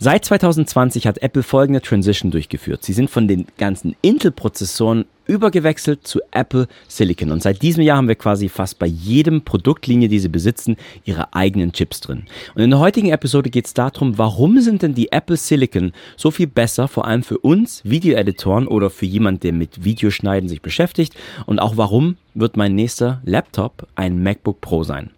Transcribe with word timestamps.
Seit 0.00 0.24
2020 0.24 1.08
hat 1.08 1.22
Apple 1.22 1.42
folgende 1.42 1.82
Transition 1.82 2.30
durchgeführt. 2.30 2.84
Sie 2.84 2.92
sind 2.92 3.10
von 3.10 3.26
den 3.26 3.46
ganzen 3.56 3.96
Intel-Prozessoren 4.00 5.06
übergewechselt 5.26 6.06
zu 6.06 6.20
Apple 6.30 6.68
Silicon. 6.86 7.32
Und 7.32 7.42
seit 7.42 7.62
diesem 7.62 7.82
Jahr 7.82 7.96
haben 7.96 8.06
wir 8.06 8.14
quasi 8.14 8.48
fast 8.48 8.78
bei 8.78 8.86
jedem 8.86 9.42
Produktlinie, 9.42 10.08
die 10.08 10.20
sie 10.20 10.28
besitzen, 10.28 10.76
ihre 11.04 11.34
eigenen 11.34 11.72
Chips 11.72 12.00
drin. 12.00 12.26
Und 12.54 12.62
in 12.62 12.70
der 12.70 12.78
heutigen 12.78 13.10
Episode 13.10 13.50
geht 13.50 13.66
es 13.66 13.74
darum, 13.74 14.18
warum 14.18 14.60
sind 14.60 14.82
denn 14.82 14.94
die 14.94 15.10
Apple 15.10 15.36
Silicon 15.36 15.92
so 16.16 16.30
viel 16.30 16.46
besser, 16.46 16.86
vor 16.86 17.06
allem 17.06 17.24
für 17.24 17.38
uns 17.38 17.82
Videoeditoren 17.84 18.68
oder 18.68 18.90
für 18.90 19.06
jemand, 19.06 19.42
der 19.42 19.52
mit 19.52 19.84
Videoschneiden 19.84 20.48
sich 20.48 20.62
beschäftigt. 20.62 21.14
Und 21.44 21.58
auch 21.58 21.76
warum 21.76 22.16
wird 22.34 22.56
mein 22.56 22.76
nächster 22.76 23.20
Laptop 23.24 23.88
ein 23.96 24.22
MacBook 24.22 24.60
Pro 24.60 24.84
sein. 24.84 25.10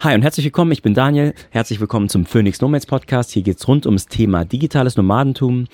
Hi 0.00 0.14
und 0.14 0.22
herzlich 0.22 0.44
willkommen, 0.44 0.72
ich 0.72 0.82
bin 0.82 0.94
Daniel. 0.94 1.34
Herzlich 1.50 1.80
willkommen 1.80 2.08
zum 2.08 2.26
Phoenix 2.26 2.60
Nomads 2.60 2.86
Podcast. 2.86 3.30
Hier 3.30 3.42
geht's 3.42 3.66
rund 3.66 3.86
ums 3.86 4.06
Thema 4.06 4.44
digitales 4.44 4.96
Nomadentum, 4.96 5.66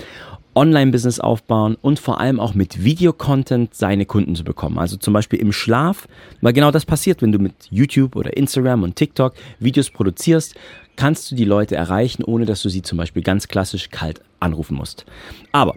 Online-Business 0.55 1.21
aufbauen 1.21 1.77
und 1.81 1.99
vor 1.99 2.21
allem 2.21 2.39
auch 2.39 2.55
mit 2.55 2.85
Videocontent 2.85 3.75
seine 3.75 4.07
Kunden 4.07 4.37
zu 4.37 4.45
bekommen. 4.45 4.79
Also 4.79 4.97
zum 4.97 5.15
Beispiel 5.15 5.41
im 5.41 5.53
Schlaf, 5.53 6.07
weil 6.41 6.53
genau 6.53 6.71
das 6.71 6.87
passiert, 6.87 7.23
wenn 7.23 7.33
du 7.33 7.39
mit 7.39 7.55
YouTube 7.71 8.17
oder 8.17 8.37
Instagram 8.37 8.83
und 8.83 8.97
TikTok 8.97 9.35
Videos 9.59 9.91
produzierst, 9.91 10.55
kannst 10.97 11.31
du 11.31 11.35
die 11.35 11.45
Leute 11.45 11.77
erreichen, 11.77 12.25
ohne 12.25 12.47
dass 12.47 12.63
du 12.63 12.69
sie 12.69 12.83
zum 12.83 12.99
Beispiel 12.99 13.23
ganz 13.23 13.49
klassisch 13.49 13.91
kalt 13.91 14.21
anrufen 14.39 14.77
musst. 14.77 15.07
Aber 15.53 15.75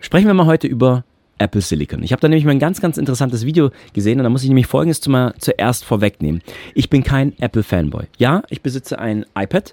sprechen 0.00 0.26
wir 0.26 0.34
mal 0.34 0.46
heute 0.46 0.66
über 0.66 1.04
Apple 1.38 1.60
Silicon. 1.60 2.02
Ich 2.02 2.12
habe 2.12 2.20
da 2.20 2.28
nämlich 2.28 2.44
mal 2.44 2.52
ein 2.52 2.58
ganz, 2.58 2.80
ganz 2.80 2.98
interessantes 2.98 3.44
Video 3.44 3.70
gesehen 3.92 4.18
und 4.18 4.24
da 4.24 4.30
muss 4.30 4.42
ich 4.42 4.48
nämlich 4.48 4.66
Folgendes 4.66 5.06
mal 5.08 5.34
zuerst 5.38 5.84
vorwegnehmen. 5.84 6.42
Ich 6.74 6.90
bin 6.90 7.02
kein 7.02 7.38
Apple-Fanboy. 7.38 8.04
Ja, 8.18 8.42
ich 8.48 8.62
besitze 8.62 8.98
ein 8.98 9.24
iPad, 9.36 9.72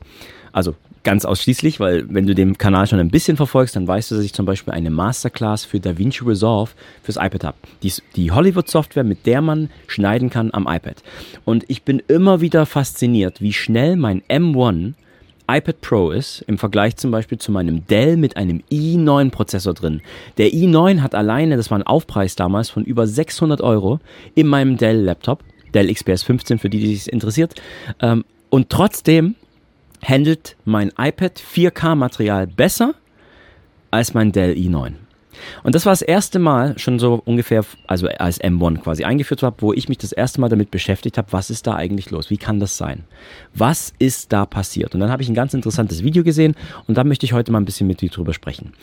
also 0.51 0.75
ganz 1.05 1.23
ausschließlich, 1.23 1.79
weil 1.79 2.05
wenn 2.13 2.27
du 2.27 2.35
den 2.35 2.57
Kanal 2.57 2.87
schon 2.87 2.99
ein 2.99 3.09
bisschen 3.09 3.37
verfolgst, 3.37 3.75
dann 3.75 3.87
weißt 3.87 4.11
du, 4.11 4.15
dass 4.15 4.25
ich 4.25 4.33
zum 4.33 4.45
Beispiel 4.45 4.73
eine 4.73 4.89
Masterclass 4.89 5.63
für 5.63 5.79
DaVinci 5.79 6.25
Resolve 6.25 6.71
fürs 7.03 7.17
iPad 7.17 7.43
habe. 7.45 7.57
Die, 7.83 7.93
die 8.15 8.31
Hollywood-Software, 8.31 9.03
mit 9.03 9.25
der 9.25 9.41
man 9.41 9.69
schneiden 9.87 10.29
kann 10.29 10.49
am 10.51 10.67
iPad. 10.67 11.03
Und 11.45 11.63
ich 11.67 11.83
bin 11.83 12.01
immer 12.07 12.41
wieder 12.41 12.65
fasziniert, 12.65 13.39
wie 13.39 13.53
schnell 13.53 13.95
mein 13.95 14.21
M1 14.23 14.93
iPad 15.47 15.81
Pro 15.81 16.11
ist, 16.11 16.43
im 16.47 16.57
Vergleich 16.57 16.95
zum 16.95 17.11
Beispiel 17.11 17.37
zu 17.37 17.51
meinem 17.51 17.85
Dell 17.87 18.17
mit 18.17 18.37
einem 18.37 18.63
i9 18.71 19.31
Prozessor 19.31 19.73
drin. 19.73 20.01
Der 20.37 20.49
i9 20.49 21.01
hat 21.01 21.15
alleine, 21.15 21.57
das 21.57 21.69
war 21.71 21.77
ein 21.77 21.83
Aufpreis 21.83 22.35
damals 22.35 22.69
von 22.69 22.83
über 22.83 23.07
600 23.07 23.61
Euro 23.61 23.99
in 24.33 24.47
meinem 24.47 24.77
Dell 24.77 25.01
Laptop, 25.01 25.43
Dell 25.73 25.93
XPS 25.93 26.23
15 26.23 26.59
für 26.59 26.69
die, 26.69 26.79
die 26.79 26.95
sich 26.95 27.11
interessiert. 27.11 27.55
Ähm, 28.01 28.25
und 28.49 28.69
trotzdem 28.69 29.35
handelt 30.03 30.55
mein 30.65 30.91
iPad 30.97 31.39
4K 31.39 31.95
Material 31.95 32.47
besser 32.47 32.95
als 33.91 34.13
mein 34.13 34.31
Dell 34.31 34.53
i9. 34.53 34.93
Und 35.63 35.75
das 35.75 35.85
war 35.85 35.93
das 35.93 36.01
erste 36.01 36.39
Mal, 36.39 36.77
schon 36.77 36.99
so 36.99 37.21
ungefähr, 37.25 37.65
also 37.87 38.07
als 38.07 38.41
M1 38.41 38.79
quasi 38.79 39.03
eingeführt 39.03 39.43
habe, 39.43 39.57
wo 39.59 39.73
ich 39.73 39.89
mich 39.89 39.97
das 39.97 40.11
erste 40.11 40.41
Mal 40.41 40.49
damit 40.49 40.71
beschäftigt 40.71 41.17
habe, 41.17 41.31
was 41.31 41.49
ist 41.49 41.67
da 41.67 41.75
eigentlich 41.75 42.11
los? 42.11 42.29
Wie 42.29 42.37
kann 42.37 42.59
das 42.59 42.77
sein? 42.77 43.03
Was 43.53 43.93
ist 43.99 44.33
da 44.33 44.45
passiert? 44.45 44.93
Und 44.93 44.99
dann 44.99 45.11
habe 45.11 45.23
ich 45.23 45.29
ein 45.29 45.35
ganz 45.35 45.53
interessantes 45.53 46.03
Video 46.03 46.23
gesehen 46.23 46.55
und 46.87 46.97
da 46.97 47.03
möchte 47.03 47.25
ich 47.25 47.33
heute 47.33 47.51
mal 47.51 47.59
ein 47.59 47.65
bisschen 47.65 47.87
mit 47.87 48.01
dir 48.01 48.09
drüber 48.09 48.33
sprechen. 48.33 48.73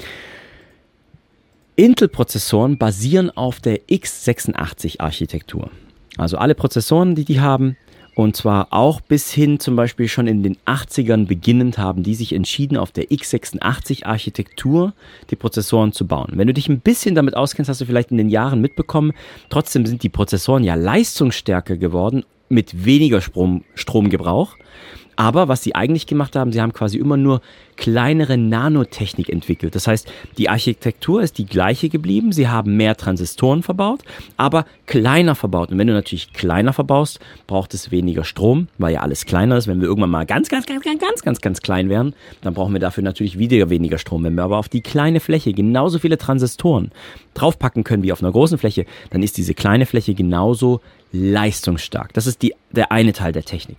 Intel-Prozessoren 1.76 2.76
basieren 2.76 3.30
auf 3.30 3.60
der 3.60 3.80
x86-Architektur. 3.88 5.70
Also 6.18 6.36
alle 6.36 6.54
Prozessoren, 6.54 7.14
die 7.14 7.24
die 7.24 7.40
haben, 7.40 7.76
und 8.14 8.36
zwar 8.36 8.68
auch 8.70 9.00
bis 9.00 9.30
hin 9.30 9.58
zum 9.58 9.74
Beispiel 9.74 10.06
schon 10.06 10.26
in 10.26 10.42
den 10.42 10.56
80ern 10.66 11.26
beginnend 11.26 11.78
haben 11.78 12.02
die 12.02 12.14
sich 12.14 12.34
entschieden, 12.34 12.76
auf 12.76 12.92
der 12.92 13.10
x86-Architektur 13.10 14.92
die 15.30 15.36
Prozessoren 15.36 15.92
zu 15.92 16.06
bauen. 16.06 16.32
Wenn 16.34 16.46
du 16.46 16.54
dich 16.54 16.68
ein 16.68 16.80
bisschen 16.80 17.14
damit 17.14 17.36
auskennst, 17.36 17.68
hast 17.68 17.80
du 17.80 17.86
vielleicht 17.86 18.10
in 18.10 18.18
den 18.18 18.28
Jahren 18.28 18.60
mitbekommen, 18.60 19.12
trotzdem 19.48 19.86
sind 19.86 20.02
die 20.02 20.08
Prozessoren 20.08 20.64
ja 20.64 20.74
leistungsstärker 20.74 21.76
geworden 21.76 22.24
mit 22.48 22.84
weniger 22.84 23.22
Strom, 23.22 23.64
Stromgebrauch. 23.74 24.56
Aber 25.22 25.46
was 25.46 25.62
sie 25.62 25.76
eigentlich 25.76 26.08
gemacht 26.08 26.34
haben, 26.34 26.50
sie 26.50 26.60
haben 26.60 26.72
quasi 26.72 26.98
immer 26.98 27.16
nur 27.16 27.42
kleinere 27.76 28.36
Nanotechnik 28.36 29.28
entwickelt. 29.28 29.76
Das 29.76 29.86
heißt, 29.86 30.10
die 30.36 30.48
Architektur 30.48 31.22
ist 31.22 31.38
die 31.38 31.46
gleiche 31.46 31.88
geblieben. 31.88 32.32
Sie 32.32 32.48
haben 32.48 32.76
mehr 32.76 32.96
Transistoren 32.96 33.62
verbaut, 33.62 34.00
aber 34.36 34.66
kleiner 34.86 35.36
verbaut. 35.36 35.70
Und 35.70 35.78
wenn 35.78 35.86
du 35.86 35.92
natürlich 35.92 36.32
kleiner 36.32 36.72
verbaust, 36.72 37.20
braucht 37.46 37.72
es 37.72 37.92
weniger 37.92 38.24
Strom, 38.24 38.66
weil 38.78 38.94
ja 38.94 39.02
alles 39.02 39.24
kleiner 39.24 39.56
ist. 39.56 39.68
Wenn 39.68 39.80
wir 39.80 39.86
irgendwann 39.86 40.10
mal 40.10 40.26
ganz, 40.26 40.48
ganz, 40.48 40.66
ganz, 40.66 40.82
ganz, 40.82 41.00
ganz, 41.00 41.22
ganz, 41.22 41.40
ganz 41.40 41.60
klein 41.60 41.88
werden, 41.88 42.14
dann 42.40 42.52
brauchen 42.52 42.72
wir 42.72 42.80
dafür 42.80 43.04
natürlich 43.04 43.38
wieder 43.38 43.70
weniger 43.70 43.98
Strom. 43.98 44.24
Wenn 44.24 44.34
wir 44.34 44.42
aber 44.42 44.58
auf 44.58 44.68
die 44.68 44.80
kleine 44.80 45.20
Fläche 45.20 45.52
genauso 45.52 46.00
viele 46.00 46.18
Transistoren 46.18 46.90
draufpacken 47.34 47.84
können 47.84 48.02
wie 48.02 48.12
auf 48.12 48.24
einer 48.24 48.32
großen 48.32 48.58
Fläche, 48.58 48.86
dann 49.10 49.22
ist 49.22 49.36
diese 49.36 49.54
kleine 49.54 49.86
Fläche 49.86 50.14
genauso 50.14 50.80
leistungsstark. 51.12 52.12
Das 52.14 52.26
ist 52.26 52.42
die, 52.42 52.54
der 52.70 52.90
eine 52.90 53.12
Teil 53.12 53.32
der 53.32 53.44
Technik. 53.44 53.78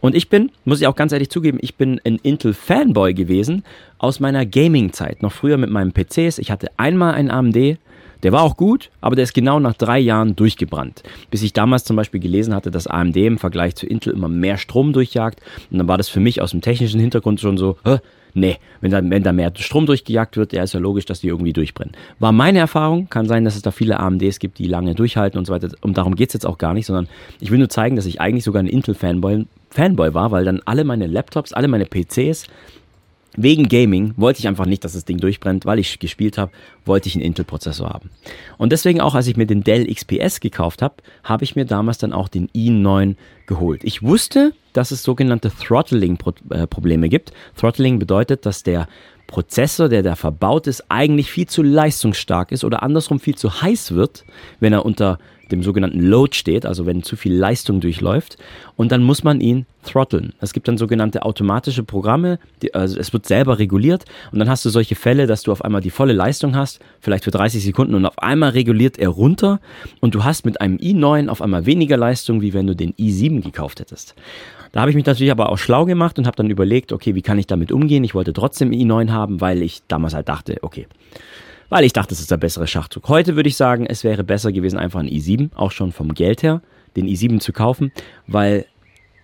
Und 0.00 0.14
ich 0.14 0.28
bin, 0.28 0.52
muss 0.64 0.80
ich 0.80 0.86
auch 0.86 0.96
ganz 0.96 1.12
ehrlich 1.12 1.30
zugeben, 1.30 1.58
ich 1.60 1.74
bin 1.76 2.00
ein 2.04 2.16
Intel-Fanboy 2.22 3.14
gewesen 3.14 3.64
aus 3.98 4.20
meiner 4.20 4.46
Gaming-Zeit. 4.46 5.22
Noch 5.22 5.32
früher 5.32 5.56
mit 5.56 5.70
meinen 5.70 5.92
PCs. 5.92 6.38
Ich 6.38 6.50
hatte 6.50 6.68
einmal 6.76 7.14
einen 7.14 7.30
AMD, 7.30 7.78
der 8.24 8.32
war 8.32 8.42
auch 8.42 8.56
gut, 8.56 8.90
aber 9.02 9.16
der 9.16 9.24
ist 9.24 9.34
genau 9.34 9.60
nach 9.60 9.74
drei 9.74 9.98
Jahren 9.98 10.34
durchgebrannt. 10.34 11.02
Bis 11.30 11.42
ich 11.42 11.52
damals 11.52 11.84
zum 11.84 11.96
Beispiel 11.96 12.20
gelesen 12.20 12.54
hatte, 12.54 12.70
dass 12.70 12.86
AMD 12.86 13.16
im 13.16 13.38
Vergleich 13.38 13.74
zu 13.76 13.86
Intel 13.86 14.14
immer 14.14 14.28
mehr 14.28 14.56
Strom 14.56 14.94
durchjagt. 14.94 15.40
Und 15.70 15.78
dann 15.78 15.88
war 15.88 15.98
das 15.98 16.08
für 16.08 16.20
mich 16.20 16.40
aus 16.40 16.52
dem 16.52 16.62
technischen 16.62 17.00
Hintergrund 17.00 17.40
schon 17.40 17.58
so, 17.58 17.76
nee, 18.34 18.58
wenn 18.80 18.90
da, 18.90 19.00
wenn 19.02 19.22
da 19.22 19.32
mehr 19.32 19.52
Strom 19.56 19.86
durchgejagt 19.86 20.36
wird, 20.36 20.52
ja, 20.52 20.62
ist 20.62 20.74
ja 20.74 20.80
logisch, 20.80 21.06
dass 21.06 21.20
die 21.20 21.28
irgendwie 21.28 21.52
durchbrennen. 21.52 21.96
War 22.18 22.32
meine 22.32 22.58
Erfahrung, 22.58 23.08
kann 23.08 23.26
sein, 23.26 23.44
dass 23.44 23.56
es 23.56 23.62
da 23.62 23.70
viele 23.70 24.00
AMDs 24.00 24.38
gibt, 24.38 24.58
die 24.58 24.66
lange 24.66 24.94
durchhalten 24.94 25.38
und 25.38 25.46
so 25.46 25.52
weiter. 25.52 25.68
Und 25.80 25.96
darum 25.96 26.14
geht's 26.14 26.34
jetzt 26.34 26.46
auch 26.46 26.58
gar 26.58 26.74
nicht, 26.74 26.86
sondern 26.86 27.08
ich 27.40 27.50
will 27.50 27.58
nur 27.58 27.68
zeigen, 27.68 27.96
dass 27.96 28.06
ich 28.06 28.20
eigentlich 28.20 28.44
sogar 28.44 28.62
ein 28.62 28.66
Intel-Fanboy 28.66 29.46
Fanboy 29.70 30.14
war, 30.14 30.30
weil 30.30 30.44
dann 30.44 30.60
alle 30.66 30.84
meine 30.84 31.08
Laptops, 31.08 31.52
alle 31.52 31.66
meine 31.66 31.84
PCs 31.84 32.46
Wegen 33.36 33.68
Gaming 33.68 34.14
wollte 34.16 34.40
ich 34.40 34.48
einfach 34.48 34.66
nicht, 34.66 34.84
dass 34.84 34.92
das 34.92 35.04
Ding 35.04 35.18
durchbrennt, 35.18 35.66
weil 35.66 35.78
ich 35.78 35.98
gespielt 35.98 36.38
habe, 36.38 36.52
wollte 36.84 37.08
ich 37.08 37.14
einen 37.14 37.24
Intel-Prozessor 37.24 37.88
haben. 37.88 38.10
Und 38.58 38.70
deswegen 38.70 39.00
auch, 39.00 39.14
als 39.14 39.26
ich 39.26 39.36
mir 39.36 39.46
den 39.46 39.64
Dell 39.64 39.92
XPS 39.92 40.40
gekauft 40.40 40.82
habe, 40.82 40.94
habe 41.24 41.44
ich 41.44 41.56
mir 41.56 41.64
damals 41.64 41.98
dann 41.98 42.12
auch 42.12 42.28
den 42.28 42.48
i9 42.50 43.16
geholt. 43.46 43.82
Ich 43.84 44.02
wusste, 44.02 44.52
dass 44.72 44.90
es 44.90 45.02
sogenannte 45.02 45.50
Throttling-Probleme 45.50 47.08
gibt. 47.08 47.32
Throttling 47.56 47.98
bedeutet, 47.98 48.46
dass 48.46 48.62
der 48.62 48.88
Prozessor, 49.34 49.88
der 49.88 50.04
da 50.04 50.14
verbaut 50.14 50.68
ist, 50.68 50.84
eigentlich 50.90 51.28
viel 51.28 51.48
zu 51.48 51.64
leistungsstark 51.64 52.52
ist 52.52 52.62
oder 52.62 52.84
andersrum 52.84 53.18
viel 53.18 53.34
zu 53.34 53.62
heiß 53.62 53.92
wird, 53.92 54.24
wenn 54.60 54.72
er 54.72 54.86
unter 54.86 55.18
dem 55.50 55.64
sogenannten 55.64 55.98
Load 55.98 56.36
steht, 56.36 56.64
also 56.64 56.86
wenn 56.86 57.02
zu 57.02 57.16
viel 57.16 57.34
Leistung 57.34 57.80
durchläuft. 57.80 58.36
Und 58.76 58.92
dann 58.92 59.02
muss 59.02 59.24
man 59.24 59.40
ihn 59.40 59.66
throtteln. 59.82 60.34
Es 60.40 60.52
gibt 60.52 60.68
dann 60.68 60.78
sogenannte 60.78 61.24
automatische 61.24 61.82
Programme, 61.82 62.38
die, 62.62 62.74
also 62.74 62.96
es 62.96 63.12
wird 63.12 63.26
selber 63.26 63.58
reguliert 63.58 64.04
und 64.30 64.38
dann 64.38 64.48
hast 64.48 64.64
du 64.64 64.70
solche 64.70 64.94
Fälle, 64.94 65.26
dass 65.26 65.42
du 65.42 65.50
auf 65.50 65.64
einmal 65.64 65.80
die 65.80 65.90
volle 65.90 66.12
Leistung 66.12 66.54
hast, 66.54 66.78
vielleicht 67.00 67.24
für 67.24 67.32
30 67.32 67.64
Sekunden 67.64 67.96
und 67.96 68.06
auf 68.06 68.20
einmal 68.20 68.50
reguliert 68.50 69.00
er 69.00 69.08
runter 69.08 69.58
und 70.00 70.14
du 70.14 70.22
hast 70.22 70.46
mit 70.46 70.60
einem 70.60 70.76
i9 70.76 71.26
auf 71.26 71.42
einmal 71.42 71.66
weniger 71.66 71.96
Leistung, 71.96 72.40
wie 72.40 72.54
wenn 72.54 72.68
du 72.68 72.76
den 72.76 72.94
i7 72.94 73.42
gekauft 73.42 73.80
hättest. 73.80 74.14
Da 74.74 74.80
habe 74.80 74.90
ich 74.90 74.96
mich 74.96 75.06
natürlich 75.06 75.30
aber 75.30 75.50
auch 75.50 75.56
schlau 75.56 75.84
gemacht 75.84 76.18
und 76.18 76.26
habe 76.26 76.36
dann 76.36 76.50
überlegt, 76.50 76.90
okay, 76.90 77.14
wie 77.14 77.22
kann 77.22 77.38
ich 77.38 77.46
damit 77.46 77.70
umgehen? 77.70 78.02
Ich 78.02 78.16
wollte 78.16 78.32
trotzdem 78.32 78.72
i9 78.72 79.12
haben, 79.12 79.40
weil 79.40 79.62
ich 79.62 79.82
damals 79.86 80.14
halt 80.14 80.28
dachte, 80.28 80.58
okay, 80.62 80.88
weil 81.68 81.84
ich 81.84 81.92
dachte, 81.92 82.12
es 82.12 82.18
ist 82.18 82.32
der 82.32 82.38
bessere 82.38 82.66
Schachzug. 82.66 83.08
Heute 83.08 83.36
würde 83.36 83.48
ich 83.48 83.56
sagen, 83.56 83.86
es 83.86 84.02
wäre 84.02 84.24
besser 84.24 84.50
gewesen, 84.50 84.76
einfach 84.76 84.98
ein 84.98 85.08
i7, 85.08 85.50
auch 85.54 85.70
schon 85.70 85.92
vom 85.92 86.12
Geld 86.12 86.42
her, 86.42 86.60
den 86.96 87.06
i7 87.06 87.38
zu 87.38 87.52
kaufen, 87.52 87.92
weil 88.26 88.66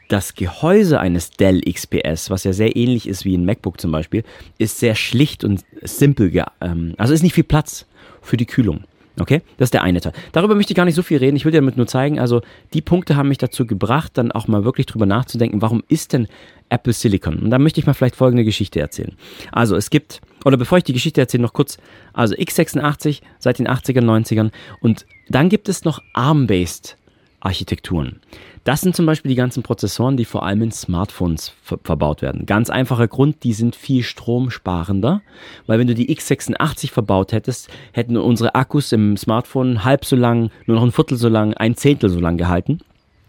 das 0.06 0.37
Gehäuse 0.37 1.00
eines 1.00 1.33
Dell 1.33 1.61
XPS, 1.62 2.31
was 2.31 2.44
ja 2.44 2.53
sehr 2.53 2.77
ähnlich 2.77 3.09
ist 3.09 3.25
wie 3.25 3.37
ein 3.37 3.44
MacBook 3.44 3.81
zum 3.81 3.91
Beispiel, 3.91 4.22
ist 4.59 4.78
sehr 4.78 4.94
schlicht 4.94 5.43
und 5.43 5.65
simpel. 5.82 6.32
Ähm, 6.61 6.94
also 6.97 7.12
ist 7.12 7.25
nicht 7.25 7.35
viel 7.35 7.43
Platz 7.43 7.87
für 8.23 8.37
die 8.37 8.47
Kühlung. 8.47 8.85
Okay, 9.20 9.43
das 9.58 9.67
ist 9.67 9.75
der 9.75 9.82
eine 9.82 10.00
Teil. 10.00 10.14
Darüber 10.32 10.55
möchte 10.55 10.72
ich 10.72 10.76
gar 10.76 10.87
nicht 10.87 10.94
so 10.94 11.02
viel 11.02 11.19
reden. 11.19 11.37
Ich 11.37 11.44
will 11.44 11.52
dir 11.52 11.58
damit 11.58 11.76
nur 11.76 11.87
zeigen, 11.87 12.19
also 12.19 12.40
die 12.72 12.81
Punkte 12.81 13.17
haben 13.17 13.28
mich 13.28 13.37
dazu 13.37 13.67
gebracht, 13.67 14.12
dann 14.14 14.32
auch 14.32 14.49
mal 14.49 14.64
wirklich 14.64 14.87
drüber 14.87 15.05
nachzudenken, 15.05 15.61
warum 15.61 15.82
ist 15.88 16.14
denn 16.14 16.26
Apple 16.70 16.94
Silicon? 16.94 17.38
Und 17.38 17.50
da 17.50 17.58
möchte 17.58 17.81
ich 17.81 17.87
mal 17.87 17.93
vielleicht 17.93 18.17
folgende 18.17 18.44
Geschichte 18.44 18.81
erzählen. 18.81 19.14
Also 19.52 19.76
es 19.76 19.90
gibt, 19.90 20.22
oder 20.46 20.56
bevor 20.56 20.78
ich 20.78 20.84
die 20.84 20.94
Geschichte 20.94 21.20
erzähle, 21.20 21.43
noch 21.43 21.52
kurz, 21.52 21.76
also 22.14 22.34
x86 22.34 23.20
seit 23.38 23.58
den 23.58 23.69
80ern, 23.69 24.05
90ern 24.05 24.52
und 24.81 25.05
dann 25.28 25.50
gibt 25.50 25.69
es 25.69 25.84
noch 25.84 26.00
ARM-based 26.14 26.96
Architekturen. 27.40 28.20
Das 28.65 28.83
sind 28.83 28.95
zum 28.95 29.07
Beispiel 29.07 29.31
die 29.31 29.37
ganzen 29.37 29.62
Prozessoren, 29.62 30.17
die 30.17 30.27
vor 30.27 30.45
allem 30.45 30.62
in 30.62 30.71
Smartphones 30.71 31.53
ver 31.62 31.79
verbaut 31.83 32.21
werden. 32.21 32.45
Ganz 32.45 32.69
einfacher 32.69 33.09
Grund, 33.09 33.43
die 33.43 33.55
sind 33.55 33.75
viel 33.75 34.03
stromsparender, 34.03 35.23
weil 35.67 35.79
wenn 35.79 35.87
du 35.87 35.95
die 35.95 36.15
x86 36.15 36.91
verbaut 36.91 37.33
hättest, 37.33 37.69
hätten 37.93 38.17
unsere 38.19 38.55
Akkus 38.55 38.93
im 38.93 39.17
Smartphone 39.17 39.85
halb 39.85 40.05
so 40.05 40.15
lang, 40.15 40.51
nur 40.67 40.77
noch 40.77 40.85
ein 40.85 40.93
Viertel 40.93 41.17
so 41.17 41.29
lang, 41.29 41.55
ein 41.55 41.75
Zehntel 41.75 42.11
so 42.11 42.21
lang 42.21 42.37
gehalten. 42.37 42.81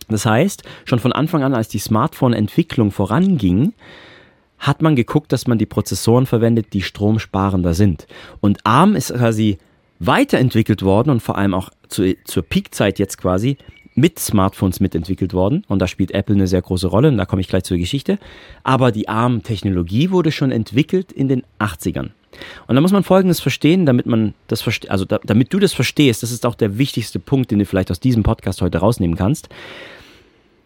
Das 0.10 0.25
heißt, 0.25 0.63
schon 0.83 1.00
von 1.00 1.13
Anfang 1.13 1.44
an, 1.44 1.54
als 1.54 1.69
die 1.69 1.80
Smartphone-Entwicklung 1.80 2.92
voranging, 2.92 3.74
hat 4.60 4.81
man 4.81 4.95
geguckt, 4.95 5.31
dass 5.31 5.48
man 5.48 5.57
die 5.57 5.66
Prozessoren 5.66 6.25
verwendet, 6.25 6.74
die 6.74 6.81
stromsparender 6.81 7.74
sind. 7.74 8.06
Und 8.42 8.60
ARM 8.66 8.95
ist 8.95 9.13
quasi 9.13 9.57
weiterentwickelt 10.00 10.83
worden 10.83 11.10
und 11.10 11.22
vor 11.22 11.38
allem 11.38 11.54
auch 11.54 11.69
zu, 11.88 12.16
zur 12.25 12.44
Peakzeit 12.44 13.00
jetzt 13.00 13.18
quasi 13.18 13.57
mit 13.95 14.19
Smartphones 14.19 14.79
mitentwickelt 14.79 15.33
worden. 15.33 15.63
Und 15.67 15.79
da 15.79 15.88
spielt 15.88 16.11
Apple 16.11 16.35
eine 16.35 16.47
sehr 16.47 16.61
große 16.61 16.88
Rolle 16.88 17.09
und 17.09 17.17
da 17.17 17.25
komme 17.25 17.41
ich 17.41 17.47
gleich 17.47 17.63
zur 17.63 17.77
Geschichte. 17.77 18.19
Aber 18.63 18.91
die 18.91 19.09
ARM-Technologie 19.09 20.11
wurde 20.11 20.31
schon 20.31 20.51
entwickelt 20.51 21.11
in 21.11 21.27
den 21.27 21.43
80ern. 21.59 22.11
Und 22.67 22.75
da 22.75 22.81
muss 22.81 22.93
man 22.93 23.03
Folgendes 23.03 23.41
verstehen, 23.41 23.85
damit 23.85 24.05
man 24.05 24.33
das 24.47 24.65
also 24.88 25.05
da, 25.05 25.19
damit 25.23 25.53
du 25.53 25.59
das 25.59 25.73
verstehst, 25.73 26.23
das 26.23 26.31
ist 26.31 26.45
auch 26.45 26.55
der 26.55 26.77
wichtigste 26.77 27.19
Punkt, 27.19 27.51
den 27.51 27.59
du 27.59 27.65
vielleicht 27.65 27.91
aus 27.91 27.99
diesem 27.99 28.23
Podcast 28.23 28.61
heute 28.61 28.77
rausnehmen 28.77 29.17
kannst. 29.17 29.49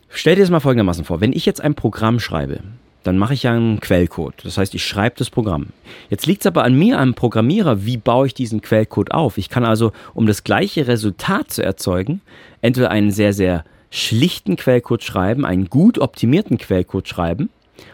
Stell 0.10 0.36
dir 0.36 0.42
das 0.42 0.52
mal 0.52 0.60
folgendermaßen 0.60 1.04
vor. 1.04 1.22
Wenn 1.22 1.34
ich 1.34 1.46
jetzt 1.46 1.62
ein 1.62 1.76
Programm 1.76 2.20
schreibe, 2.20 2.60
dann 3.06 3.20
mache 3.20 3.36
ich 3.36 3.44
ja 3.44 3.54
einen 3.54 3.80
Quellcode. 3.80 4.34
Das 4.44 4.58
heißt, 4.58 4.74
ich 4.74 4.84
schreibe 4.84 5.16
das 5.18 5.30
Programm. 5.30 5.68
Jetzt 6.10 6.26
liegt 6.26 6.42
es 6.42 6.48
aber 6.48 6.64
an 6.64 6.74
mir, 6.74 6.98
einem 7.00 7.14
Programmierer, 7.14 7.86
wie 7.86 7.98
baue 7.98 8.26
ich 8.26 8.34
diesen 8.34 8.62
Quellcode 8.62 9.12
auf. 9.12 9.38
Ich 9.38 9.50
kann 9.50 9.64
also, 9.64 9.92
um 10.16 10.26
das 10.26 10.44
gleiche 10.44 10.88
Resultat 10.88 11.52
zu 11.52 11.64
erzeugen, 11.64 12.22
entweder 12.62 12.90
einen 12.90 13.12
sehr, 13.12 13.32
sehr 13.32 13.64
schlichten 13.92 14.56
Quellcode 14.56 15.04
schreiben, 15.04 15.46
einen 15.46 15.70
gut 15.70 16.00
optimierten 16.00 16.58
Quellcode 16.58 17.08
schreiben 17.08 17.50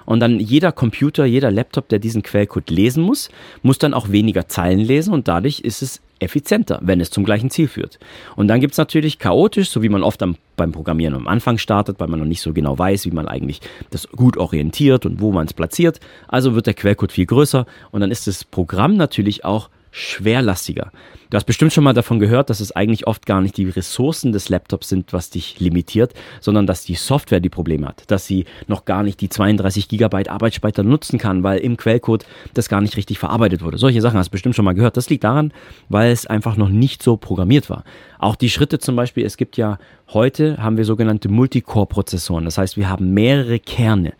und 0.05 0.21
dann 0.21 0.39
jeder 0.39 0.71
Computer, 0.71 1.25
jeder 1.25 1.51
Laptop, 1.51 1.89
der 1.89 1.99
diesen 1.99 2.23
Quellcode 2.23 2.69
lesen 2.69 3.03
muss, 3.03 3.29
muss 3.63 3.79
dann 3.79 3.93
auch 3.93 4.09
weniger 4.11 4.47
Zeilen 4.47 4.79
lesen 4.79 5.13
und 5.13 5.27
dadurch 5.27 5.59
ist 5.59 5.81
es 5.81 6.01
effizienter, 6.21 6.79
wenn 6.81 7.01
es 7.01 7.09
zum 7.09 7.23
gleichen 7.23 7.49
Ziel 7.49 7.67
führt. 7.67 7.99
Und 8.35 8.47
dann 8.47 8.59
gibt 8.59 8.73
es 8.73 8.77
natürlich 8.77 9.19
chaotisch, 9.19 9.69
so 9.69 9.81
wie 9.81 9.89
man 9.89 10.03
oft 10.03 10.21
am, 10.23 10.35
beim 10.55 10.71
Programmieren 10.71 11.15
am 11.15 11.27
Anfang 11.27 11.57
startet, 11.57 11.99
weil 11.99 12.07
man 12.07 12.19
noch 12.19 12.25
nicht 12.25 12.41
so 12.41 12.53
genau 12.53 12.77
weiß, 12.77 13.05
wie 13.05 13.11
man 13.11 13.27
eigentlich 13.27 13.61
das 13.89 14.07
gut 14.09 14.37
orientiert 14.37 15.05
und 15.05 15.19
wo 15.19 15.31
man 15.31 15.47
es 15.47 15.53
platziert. 15.53 15.99
Also 16.27 16.55
wird 16.55 16.67
der 16.67 16.73
Quellcode 16.73 17.11
viel 17.11 17.25
größer 17.25 17.65
und 17.91 18.01
dann 18.01 18.11
ist 18.11 18.27
das 18.27 18.43
Programm 18.43 18.95
natürlich 18.95 19.43
auch 19.43 19.69
schwerlastiger. 19.91 20.91
Du 21.29 21.37
hast 21.37 21.45
bestimmt 21.45 21.71
schon 21.71 21.85
mal 21.85 21.93
davon 21.93 22.19
gehört, 22.19 22.49
dass 22.49 22.59
es 22.59 22.73
eigentlich 22.73 23.07
oft 23.07 23.25
gar 23.25 23.39
nicht 23.39 23.55
die 23.55 23.69
Ressourcen 23.69 24.33
des 24.33 24.49
Laptops 24.49 24.89
sind, 24.89 25.13
was 25.13 25.29
dich 25.29 25.59
limitiert, 25.61 26.13
sondern 26.41 26.67
dass 26.67 26.83
die 26.83 26.95
Software 26.95 27.39
die 27.39 27.49
Probleme 27.49 27.87
hat, 27.87 28.03
dass 28.11 28.25
sie 28.25 28.45
noch 28.67 28.83
gar 28.83 29.03
nicht 29.03 29.21
die 29.21 29.29
32 29.29 29.87
Gigabyte 29.87 30.29
Arbeitsspeicher 30.29 30.83
nutzen 30.83 31.19
kann, 31.19 31.43
weil 31.43 31.59
im 31.59 31.77
Quellcode 31.77 32.25
das 32.53 32.67
gar 32.67 32.81
nicht 32.81 32.97
richtig 32.97 33.17
verarbeitet 33.17 33.61
wurde. 33.61 33.77
Solche 33.77 34.01
Sachen 34.01 34.17
hast 34.17 34.27
du 34.27 34.31
bestimmt 34.31 34.55
schon 34.55 34.65
mal 34.65 34.73
gehört. 34.73 34.97
Das 34.97 35.09
liegt 35.09 35.23
daran, 35.23 35.53
weil 35.87 36.11
es 36.11 36.25
einfach 36.25 36.57
noch 36.57 36.69
nicht 36.69 37.01
so 37.01 37.15
programmiert 37.15 37.69
war. 37.69 37.85
Auch 38.19 38.35
die 38.35 38.49
Schritte 38.49 38.79
zum 38.79 38.97
Beispiel, 38.97 39.25
es 39.25 39.37
gibt 39.37 39.55
ja 39.55 39.77
heute 40.13 40.57
haben 40.57 40.75
wir 40.75 40.83
sogenannte 40.83 41.29
Multicore-Prozessoren. 41.29 42.43
Das 42.43 42.57
heißt, 42.57 42.75
wir 42.75 42.89
haben 42.89 43.13
mehrere 43.13 43.59
Kerne 43.59 44.13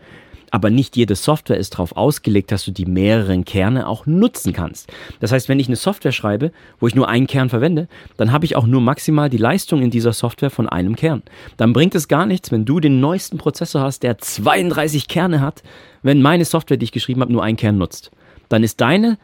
aber 0.51 0.69
nicht 0.69 0.97
jede 0.97 1.15
Software 1.15 1.57
ist 1.57 1.73
darauf 1.73 1.95
ausgelegt, 1.95 2.51
dass 2.51 2.65
du 2.65 2.71
die 2.71 2.85
mehreren 2.85 3.45
Kerne 3.45 3.87
auch 3.87 4.05
nutzen 4.05 4.51
kannst. 4.51 4.91
Das 5.21 5.31
heißt, 5.31 5.49
wenn 5.49 5.59
ich 5.59 5.67
eine 5.67 5.77
Software 5.77 6.11
schreibe, 6.11 6.51
wo 6.79 6.87
ich 6.87 6.95
nur 6.95 7.07
einen 7.07 7.25
Kern 7.25 7.49
verwende, 7.49 7.87
dann 8.17 8.33
habe 8.33 8.45
ich 8.45 8.57
auch 8.57 8.67
nur 8.67 8.81
maximal 8.81 9.29
die 9.29 9.37
Leistung 9.37 9.81
in 9.81 9.89
dieser 9.89 10.13
Software 10.13 10.49
von 10.49 10.67
einem 10.67 10.97
Kern. 10.97 11.23
Dann 11.55 11.71
bringt 11.71 11.95
es 11.95 12.09
gar 12.09 12.25
nichts, 12.25 12.51
wenn 12.51 12.65
du 12.65 12.81
den 12.81 12.99
neuesten 12.99 13.37
Prozessor 13.37 13.81
hast, 13.81 14.03
der 14.03 14.17
32 14.17 15.07
Kerne 15.07 15.39
hat, 15.39 15.63
wenn 16.03 16.21
meine 16.21 16.45
Software, 16.45 16.77
die 16.77 16.83
ich 16.83 16.91
geschrieben 16.91 17.21
habe, 17.21 17.31
nur 17.31 17.43
einen 17.43 17.57
Kern 17.57 17.77
nutzt. 17.77 18.11
Dann 18.49 18.63
ist 18.63 18.81
deine, 18.81 19.17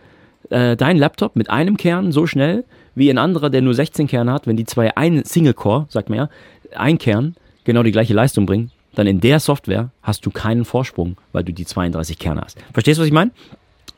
äh, 0.50 0.78
dein 0.78 0.98
Laptop 0.98 1.36
mit 1.36 1.50
einem 1.50 1.76
Kern 1.76 2.14
so 2.14 2.26
schnell 2.26 2.64
wie 2.96 3.10
ein 3.10 3.18
anderer, 3.18 3.50
der 3.50 3.62
nur 3.62 3.74
16 3.74 4.08
Kerne 4.08 4.32
hat, 4.32 4.48
wenn 4.48 4.56
die 4.56 4.66
zwei 4.66 4.96
ein 4.96 5.26
Single 5.26 5.54
Core, 5.54 5.88
sagt 5.90 6.10
man 6.10 6.18
ja, 6.18 6.30
ein 6.76 6.98
Kern 6.98 7.36
genau 7.66 7.84
die 7.84 7.92
gleiche 7.92 8.14
Leistung 8.14 8.46
bringen, 8.46 8.72
dann 8.98 9.08
in 9.08 9.20
der 9.20 9.40
Software 9.40 9.92
hast 10.02 10.26
du 10.26 10.32
keinen 10.32 10.66
Vorsprung, 10.66 11.18
weil 11.32 11.44
du 11.44 11.54
die 11.54 11.66
32 11.66 12.18
Kerne 12.18 12.42
hast. 12.42 12.58
Verstehst 12.74 12.98
du, 12.98 13.02
was 13.02 13.08
ich 13.08 13.14
meine? 13.14 13.32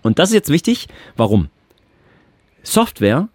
Und 0.01 0.19
das 0.19 0.29
ist 0.29 0.35
jetzt 0.35 0.49
wichtig. 0.49 0.87
Warum? 1.15 1.47
Software 2.63 3.29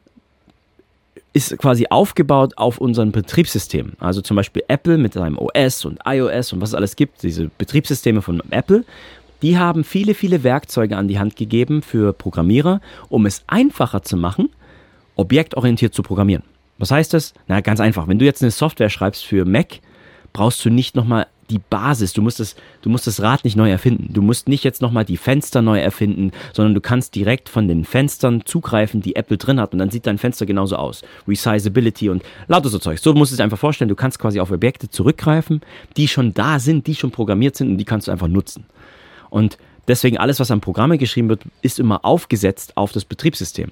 ist 1.33 1.57
quasi 1.59 1.87
aufgebaut 1.89 2.53
auf 2.57 2.79
unserem 2.79 3.13
Betriebssystem. 3.13 3.95
Also 3.99 4.21
zum 4.21 4.37
Beispiel 4.37 4.63
Apple 4.69 4.99
mit 4.99 5.15
seinem 5.15 5.39
OS 5.39 5.85
und 5.87 6.01
iOS 6.05 6.53
und 6.53 6.61
was 6.61 6.71
es 6.71 6.75
alles 6.75 6.97
gibt, 6.97 7.23
diese 7.23 7.51
Betriebssysteme 7.57 8.21
von 8.21 8.43
Apple, 8.51 8.85
die 9.43 9.59
haben 9.59 9.85
viele, 9.85 10.15
viele 10.15 10.45
Werkzeuge 10.45 10.97
an 10.97 11.09
die 11.09 11.19
Hand 11.19 11.35
gegeben 11.35 11.83
für 11.83 12.13
Programmierer, 12.13 12.81
um 13.09 13.27
es 13.27 13.43
einfacher 13.47 14.03
zu 14.03 14.17
machen, 14.17 14.51
objektorientiert 15.17 15.95
zu 15.95 16.03
programmieren. 16.03 16.45
Was 16.79 16.91
heißt 16.91 17.15
das? 17.15 17.35
Na, 17.49 17.61
ganz 17.61 17.81
einfach. 17.81 18.07
Wenn 18.07 18.19
du 18.19 18.25
jetzt 18.25 18.43
eine 18.43 18.51
Software 18.51 18.91
schreibst 18.91 19.25
für 19.25 19.45
Mac, 19.45 19.81
brauchst 20.33 20.65
du 20.65 20.71
nicht 20.71 20.95
nochmal 20.95 21.27
die 21.51 21.59
Basis. 21.59 22.13
Du 22.13 22.23
musst, 22.23 22.41
das, 22.41 22.57
du 22.83 22.91
musst 22.91 23.07
das 23.07 23.23
Rad 23.23 23.45
nicht 23.45 23.57
neu 23.57 23.71
erfinden. 23.71 24.13
Du 24.13 24.23
musst 24.23 24.49
nicht 24.49 24.65
jetzt 24.65 24.83
nochmal 24.83 25.05
die 25.05 25.17
Fenster 25.17 25.63
neu 25.63 25.79
erfinden, 25.81 26.33
sondern 26.53 26.75
du 26.75 26.81
kannst 26.81 27.15
direkt 27.15 27.49
von 27.49 27.69
den 27.69 27.85
Fenstern 27.85 28.43
zugreifen, 28.45 29.03
die 29.03 29.17
Apple 29.17 29.37
drin 29.37 29.61
hat. 29.61 29.73
Und 29.73 29.79
dann 29.79 29.91
sieht 29.91 30.07
dein 30.07 30.19
Fenster 30.19 30.47
genauso 30.47 30.77
aus. 30.77 31.03
Resizability 31.29 32.09
und 32.09 32.23
lauter 32.49 32.69
so 32.69 32.79
Zeug. 32.79 32.99
So 32.99 33.15
musst 33.15 33.33
du 33.33 33.35
es 33.35 33.41
einfach 33.41 33.59
vorstellen. 33.59 33.89
Du 33.89 33.97
kannst 33.97 34.19
quasi 34.19 34.41
auf 34.41 34.51
Objekte 34.51 34.89
zurückgreifen, 34.89 35.61
die 35.97 36.09
schon 36.09 36.35
da 36.35 36.59
sind, 36.59 36.87
die 36.87 36.95
schon 36.95 37.11
programmiert 37.11 37.57
sind 37.57 37.71
und 37.71 37.79
die 37.79 37.85
kannst 37.85 38.09
du 38.09 38.13
einfach 38.13 38.29
nutzen. 38.29 38.67
Und 39.31 39.59
deswegen 39.89 40.19
alles, 40.19 40.41
was 40.41 40.51
an 40.51 40.61
Programme 40.61 40.99
geschrieben 40.99 41.29
wird, 41.29 41.43
ist 41.63 41.79
immer 41.79 42.05
aufgesetzt 42.05 42.77
auf 42.77 42.93
das 42.93 43.05
Betriebssystem. 43.05 43.71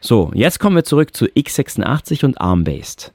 So, 0.00 0.30
jetzt 0.34 0.60
kommen 0.60 0.76
wir 0.76 0.84
zurück 0.84 1.16
zu 1.16 1.26
x86 1.26 2.24
und 2.24 2.40
ARM-based. 2.40 3.12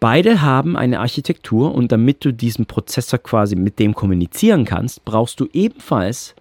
Beide 0.00 0.40
haben 0.40 0.78
eine 0.78 1.00
Architektur 1.00 1.74
und 1.74 1.92
damit 1.92 2.24
du 2.24 2.32
diesen 2.32 2.64
Prozessor 2.64 3.18
quasi 3.18 3.54
mit 3.54 3.78
dem 3.78 3.94
kommunizieren 3.94 4.64
kannst, 4.64 5.04
brauchst 5.04 5.38
du 5.40 5.48
ebenfalls 5.52 6.34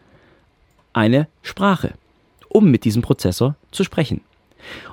eine 0.93 1.27
Sprache, 1.41 1.93
um 2.47 2.71
mit 2.71 2.85
diesem 2.85 3.01
Prozessor 3.01 3.55
zu 3.71 3.83
sprechen. 3.83 4.21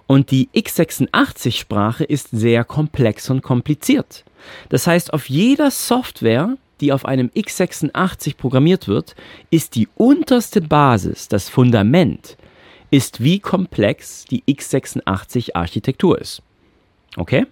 Und 0.09 0.33
die 0.33 0.49
x86-Sprache 0.53 2.03
ist 2.03 2.31
sehr 2.33 2.65
komplex 2.65 3.31
und 3.31 3.43
kompliziert. 3.43 4.25
Das 4.69 4.89
heißt, 4.89 5.13
auf 5.13 5.29
jeder 5.29 5.71
Software, 5.71 6.57
die 6.81 6.93
auf 6.93 7.05
einem 7.05 7.29
x86 7.29 8.37
programmiert 8.37 8.89
wird, 8.89 9.15
ist 9.51 9.77
die 9.77 9.89
unterste 9.95 10.61
Basis, 10.61 11.29
das 11.29 11.49
Fundament, 11.49 12.37
ist 12.91 13.23
wie 13.23 13.39
komplex 13.39 14.25
die 14.25 14.43
x86-Architektur 14.45 16.21
ist. 16.21 16.43
Okay? 17.17 17.47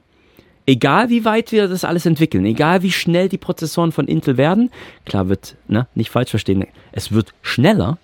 Egal 0.67 1.11
wie 1.11 1.25
weit 1.25 1.53
wir 1.53 1.69
das 1.69 1.85
alles 1.85 2.07
entwickeln, 2.07 2.45
egal 2.45 2.83
wie 2.83 2.93
schnell 2.93 3.29
die 3.29 3.39
Prozessoren 3.39 3.93
von 3.93 4.07
Intel 4.07 4.37
werden, 4.37 4.71
klar 5.05 5.29
wird, 5.29 5.57
ne, 5.69 5.87
nicht 5.95 6.11
falsch 6.11 6.31
verstehen, 6.31 6.67
es 6.93 7.13
wird 7.13 7.35
schneller, 7.43 7.99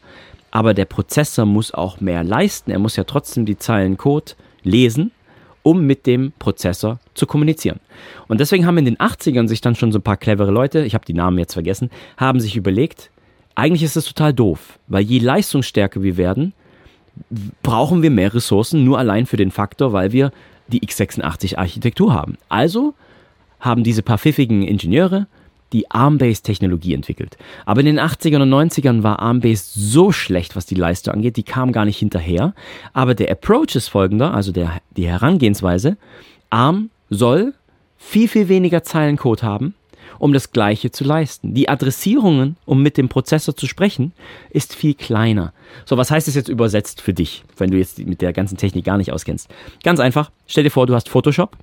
aber 0.50 0.74
der 0.74 0.84
Prozessor 0.84 1.46
muss 1.46 1.72
auch 1.72 2.00
mehr 2.00 2.24
leisten. 2.24 2.70
Er 2.70 2.78
muss 2.78 2.96
ja 2.96 3.04
trotzdem 3.04 3.46
die 3.46 3.56
Zeilen 3.58 3.96
Code 3.96 4.32
lesen, 4.62 5.12
um 5.62 5.86
mit 5.86 6.06
dem 6.06 6.32
Prozessor 6.38 6.98
zu 7.14 7.26
kommunizieren. 7.26 7.80
Und 8.28 8.40
deswegen 8.40 8.66
haben 8.66 8.78
in 8.78 8.84
den 8.84 8.96
80ern 8.96 9.46
sich 9.46 9.60
dann 9.60 9.76
schon 9.76 9.92
so 9.92 9.98
ein 9.98 10.02
paar 10.02 10.16
clevere 10.16 10.50
Leute, 10.50 10.84
ich 10.84 10.94
habe 10.94 11.04
die 11.04 11.14
Namen 11.14 11.38
jetzt 11.38 11.52
vergessen, 11.52 11.90
haben 12.16 12.40
sich 12.40 12.56
überlegt, 12.56 13.10
eigentlich 13.54 13.82
ist 13.82 13.96
das 13.96 14.06
total 14.06 14.32
doof, 14.32 14.78
weil 14.86 15.02
je 15.02 15.18
leistungsstärker 15.18 16.02
wir 16.02 16.16
werden, 16.16 16.52
brauchen 17.62 18.02
wir 18.02 18.10
mehr 18.10 18.32
Ressourcen, 18.32 18.84
nur 18.84 18.98
allein 18.98 19.26
für 19.26 19.36
den 19.36 19.50
Faktor, 19.50 19.92
weil 19.92 20.12
wir 20.12 20.32
die 20.70 20.80
x86-Architektur 20.80 22.12
haben. 22.14 22.38
Also 22.48 22.94
haben 23.60 23.84
diese 23.84 24.02
paar 24.02 24.18
pfiffigen 24.18 24.62
Ingenieure 24.62 25.26
die 25.72 25.90
ARM-Based-Technologie 25.90 26.94
entwickelt. 26.94 27.36
Aber 27.64 27.80
in 27.80 27.86
den 27.86 28.00
80ern 28.00 28.42
und 28.42 28.50
90ern 28.50 29.02
war 29.02 29.20
ARM-Based 29.20 29.72
so 29.74 30.10
schlecht, 30.10 30.56
was 30.56 30.66
die 30.66 30.74
Leistung 30.74 31.14
angeht, 31.14 31.36
die 31.36 31.42
kam 31.42 31.72
gar 31.72 31.84
nicht 31.84 31.98
hinterher. 31.98 32.54
Aber 32.92 33.14
der 33.14 33.30
Approach 33.30 33.76
ist 33.76 33.88
folgender, 33.88 34.34
also 34.34 34.52
der, 34.52 34.80
die 34.96 35.06
Herangehensweise. 35.06 35.96
ARM 36.50 36.90
soll 37.08 37.54
viel, 37.96 38.28
viel 38.28 38.48
weniger 38.48 38.82
Zeilencode 38.82 39.42
haben, 39.42 39.74
um 40.18 40.32
das 40.32 40.52
Gleiche 40.52 40.90
zu 40.90 41.04
leisten. 41.04 41.54
Die 41.54 41.68
Adressierungen, 41.68 42.56
um 42.66 42.82
mit 42.82 42.96
dem 42.96 43.08
Prozessor 43.08 43.56
zu 43.56 43.66
sprechen, 43.66 44.12
ist 44.50 44.74
viel 44.74 44.94
kleiner. 44.94 45.52
So, 45.84 45.96
was 45.96 46.10
heißt 46.10 46.28
das 46.28 46.34
jetzt 46.34 46.48
übersetzt 46.48 47.00
für 47.00 47.14
dich, 47.14 47.44
wenn 47.56 47.70
du 47.70 47.78
jetzt 47.78 47.98
mit 47.98 48.20
der 48.20 48.32
ganzen 48.32 48.56
Technik 48.56 48.84
gar 48.84 48.98
nicht 48.98 49.12
auskennst? 49.12 49.48
Ganz 49.82 50.00
einfach, 50.00 50.30
stell 50.46 50.64
dir 50.64 50.70
vor, 50.70 50.86
du 50.86 50.94
hast 50.94 51.08
Photoshop 51.08 51.56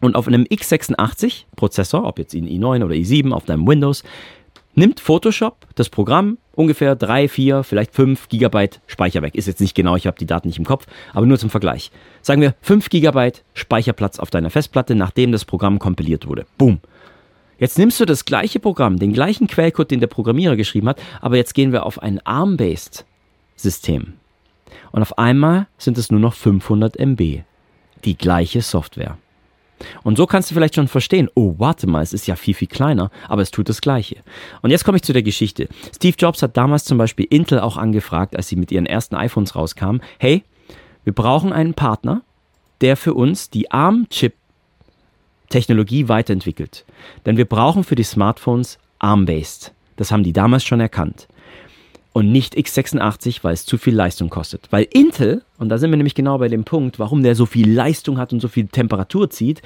und 0.00 0.16
auf 0.16 0.26
einem 0.26 0.44
x86 0.44 1.44
Prozessor, 1.56 2.04
ob 2.04 2.18
jetzt 2.18 2.34
in 2.34 2.46
i9 2.46 2.84
oder 2.84 2.94
i7 2.94 3.32
auf 3.32 3.44
deinem 3.44 3.66
Windows, 3.66 4.02
nimmt 4.74 5.00
Photoshop 5.00 5.66
das 5.74 5.88
Programm 5.88 6.38
ungefähr 6.54 6.94
3, 6.96 7.28
4, 7.28 7.62
vielleicht 7.62 7.94
5 7.94 8.28
Gigabyte 8.28 8.80
Speicher 8.86 9.22
weg. 9.22 9.34
Ist 9.34 9.46
jetzt 9.46 9.60
nicht 9.60 9.74
genau, 9.74 9.96
ich 9.96 10.06
habe 10.06 10.18
die 10.18 10.26
Daten 10.26 10.48
nicht 10.48 10.58
im 10.58 10.64
Kopf, 10.64 10.86
aber 11.12 11.26
nur 11.26 11.38
zum 11.38 11.50
Vergleich. 11.50 11.90
Sagen 12.20 12.40
wir 12.40 12.54
5 12.62 12.88
Gigabyte 12.88 13.42
Speicherplatz 13.54 14.18
auf 14.18 14.30
deiner 14.30 14.50
Festplatte, 14.50 14.94
nachdem 14.94 15.32
das 15.32 15.44
Programm 15.44 15.78
kompiliert 15.78 16.26
wurde. 16.26 16.46
Boom. 16.58 16.80
Jetzt 17.58 17.78
nimmst 17.78 18.00
du 18.00 18.04
das 18.04 18.24
gleiche 18.24 18.60
Programm, 18.60 18.98
den 18.98 19.12
gleichen 19.12 19.46
Quellcode, 19.46 19.90
den 19.90 20.00
der 20.00 20.06
Programmierer 20.08 20.56
geschrieben 20.56 20.88
hat, 20.88 21.00
aber 21.20 21.36
jetzt 21.36 21.54
gehen 21.54 21.72
wir 21.72 21.86
auf 21.86 22.02
ein 22.02 22.24
ARM-based 22.26 23.04
System. 23.56 24.14
Und 24.90 25.02
auf 25.02 25.18
einmal 25.18 25.66
sind 25.78 25.98
es 25.98 26.10
nur 26.10 26.20
noch 26.20 26.34
500 26.34 26.98
MB. 26.98 27.42
Die 28.04 28.16
gleiche 28.16 28.62
Software. 28.62 29.16
Und 30.02 30.16
so 30.16 30.26
kannst 30.26 30.50
du 30.50 30.54
vielleicht 30.54 30.74
schon 30.74 30.88
verstehen, 30.88 31.28
oh, 31.34 31.54
warte 31.58 31.86
mal, 31.86 32.02
es 32.02 32.12
ist 32.12 32.26
ja 32.26 32.36
viel, 32.36 32.54
viel 32.54 32.68
kleiner, 32.68 33.10
aber 33.28 33.42
es 33.42 33.50
tut 33.50 33.68
das 33.68 33.80
Gleiche. 33.80 34.16
Und 34.60 34.70
jetzt 34.70 34.84
komme 34.84 34.96
ich 34.96 35.02
zu 35.02 35.12
der 35.12 35.22
Geschichte. 35.22 35.68
Steve 35.94 36.16
Jobs 36.18 36.42
hat 36.42 36.56
damals 36.56 36.84
zum 36.84 36.98
Beispiel 36.98 37.26
Intel 37.28 37.60
auch 37.60 37.76
angefragt, 37.76 38.36
als 38.36 38.48
sie 38.48 38.56
mit 38.56 38.70
ihren 38.70 38.86
ersten 38.86 39.16
iPhones 39.16 39.54
rauskamen, 39.54 40.02
hey, 40.18 40.44
wir 41.04 41.12
brauchen 41.12 41.52
einen 41.52 41.74
Partner, 41.74 42.22
der 42.80 42.96
für 42.96 43.14
uns 43.14 43.50
die 43.50 43.70
ARM-Chip-Technologie 45.52 46.08
weiterentwickelt. 46.08 46.84
Denn 47.26 47.36
wir 47.36 47.44
brauchen 47.44 47.84
für 47.84 47.94
die 47.94 48.02
Smartphones 48.02 48.78
ARM-based. 48.98 49.72
Das 49.96 50.10
haben 50.10 50.24
die 50.24 50.32
damals 50.32 50.64
schon 50.64 50.80
erkannt 50.80 51.28
und 52.14 52.30
nicht 52.30 52.54
x86, 52.54 53.38
weil 53.42 53.54
es 53.54 53.64
zu 53.64 53.78
viel 53.78 53.94
Leistung 53.94 54.28
kostet. 54.28 54.68
Weil 54.70 54.86
Intel, 54.92 55.42
und 55.58 55.70
da 55.70 55.78
sind 55.78 55.90
wir 55.90 55.96
nämlich 55.96 56.14
genau 56.14 56.36
bei 56.36 56.48
dem 56.48 56.64
Punkt, 56.64 56.98
warum 56.98 57.22
der 57.22 57.34
so 57.34 57.46
viel 57.46 57.72
Leistung 57.72 58.18
hat 58.18 58.34
und 58.34 58.40
so 58.40 58.48
viel 58.48 58.66
Temperatur 58.66 59.30
zieht, 59.30 59.62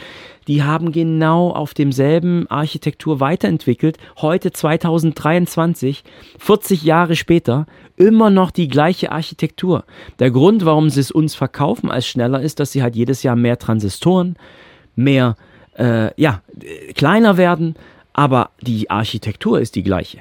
die 0.47 0.63
haben 0.63 0.93
genau 0.93 1.51
auf 1.51 1.75
demselben 1.75 2.47
Architektur 2.49 3.19
weiterentwickelt, 3.19 3.99
heute 4.19 4.53
2023, 4.53 6.05
40 6.39 6.83
Jahre 6.85 7.17
später, 7.17 7.67
immer 7.97 8.31
noch 8.31 8.53
die 8.53 8.69
gleiche 8.69 9.11
Architektur. 9.11 9.85
Der 10.21 10.31
Grund, 10.31 10.65
warum 10.65 10.89
sie 10.89 11.01
es 11.01 11.11
uns 11.11 11.35
verkaufen 11.35 11.91
als 11.91 12.07
schneller, 12.07 12.41
ist, 12.41 12.61
dass 12.61 12.71
sie 12.71 12.83
halt 12.83 12.95
jedes 12.95 13.25
Jahr 13.25 13.35
mehr 13.35 13.59
Transistoren, 13.59 14.37
mehr, 14.95 15.37
äh, 15.79 16.11
ja, 16.21 16.43
kleiner 16.95 17.37
werden, 17.37 17.77
aber 18.13 18.51
die 18.61 18.91
Architektur 18.91 19.61
ist 19.61 19.75
die 19.75 19.83
gleiche. 19.83 20.19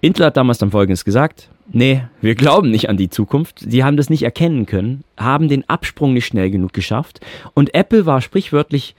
Intel 0.00 0.26
hat 0.26 0.36
damals 0.36 0.58
dann 0.58 0.70
Folgendes 0.70 1.04
gesagt. 1.04 1.48
Nee, 1.72 2.04
wir 2.20 2.34
glauben 2.34 2.70
nicht 2.70 2.90
an 2.90 2.98
die 2.98 3.08
Zukunft. 3.08 3.60
Sie 3.60 3.82
haben 3.82 3.96
das 3.96 4.10
nicht 4.10 4.22
erkennen 4.22 4.66
können, 4.66 5.02
haben 5.16 5.48
den 5.48 5.66
Absprung 5.68 6.12
nicht 6.12 6.26
schnell 6.26 6.50
genug 6.50 6.74
geschafft 6.74 7.20
und 7.54 7.74
Apple 7.74 8.04
war 8.04 8.20
sprichwörtlich 8.20 8.94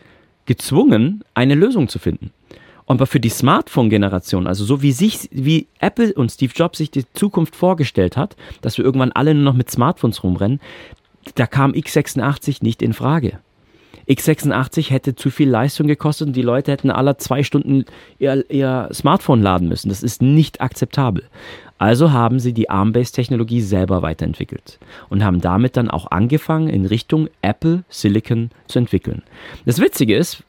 gezwungen, 0.48 1.24
eine 1.36 1.54
Lösung 1.54 1.88
zu 1.88 2.00
finden. 2.00 2.32
Aber 2.88 3.06
für 3.08 3.20
die 3.20 3.30
Smartphone-Generation, 3.30 4.48
also 4.48 4.64
so 4.64 4.82
wie 4.82 4.92
sich, 4.92 5.30
wie 5.32 5.68
Apple 5.80 6.14
und 6.14 6.32
Steve 6.32 6.54
Jobs 6.56 6.80
sich 6.80 6.92
die 6.92 7.06
Zukunft 7.14 7.56
vorgestellt 7.56 8.18
hat, 8.18 8.36
dass 8.62 8.78
wir 8.78 8.86
irgendwann 8.86 9.12
alle 9.12 9.34
nur 9.34 9.44
noch 9.44 9.54
mit 9.56 9.70
Smartphones 9.70 10.24
rumrennen, 10.24 10.60
da 11.36 11.48
kam 11.48 11.72
x86 11.72 12.64
nicht 12.64 12.82
in 12.82 12.94
Frage 12.94 13.40
x86 14.08 14.90
hätte 14.90 15.16
zu 15.16 15.30
viel 15.30 15.50
Leistung 15.50 15.88
gekostet 15.88 16.28
und 16.28 16.36
die 16.36 16.42
Leute 16.42 16.72
hätten 16.72 16.92
alle 16.92 17.18
zwei 17.18 17.44
Stunden 17.44 17.86
ihr, 18.20 18.50
ihr 18.50 18.90
Smartphone 18.94 19.42
laden 19.42 19.68
müssen. 19.68 19.90
Das 19.90 20.04
ist 20.04 20.22
nicht 20.22 20.62
akzeptabel. 20.62 21.24
Also 21.78 22.12
haben 22.12 22.40
sie 22.40 22.54
die 22.54 22.70
ARM-Based-Technologie 22.70 23.62
selber 23.62 24.02
weiterentwickelt 24.02 24.80
und 25.10 25.24
haben 25.24 25.42
damit 25.42 25.76
dann 25.76 25.90
auch 25.90 26.10
angefangen, 26.10 26.70
in 26.70 26.86
Richtung 26.86 27.28
Apple 27.42 27.84
Silicon 27.90 28.50
zu 28.68 28.80
entwickeln. 28.80 29.24
Das 29.66 29.80
Witzige 29.80 30.16
ist, 30.16 30.44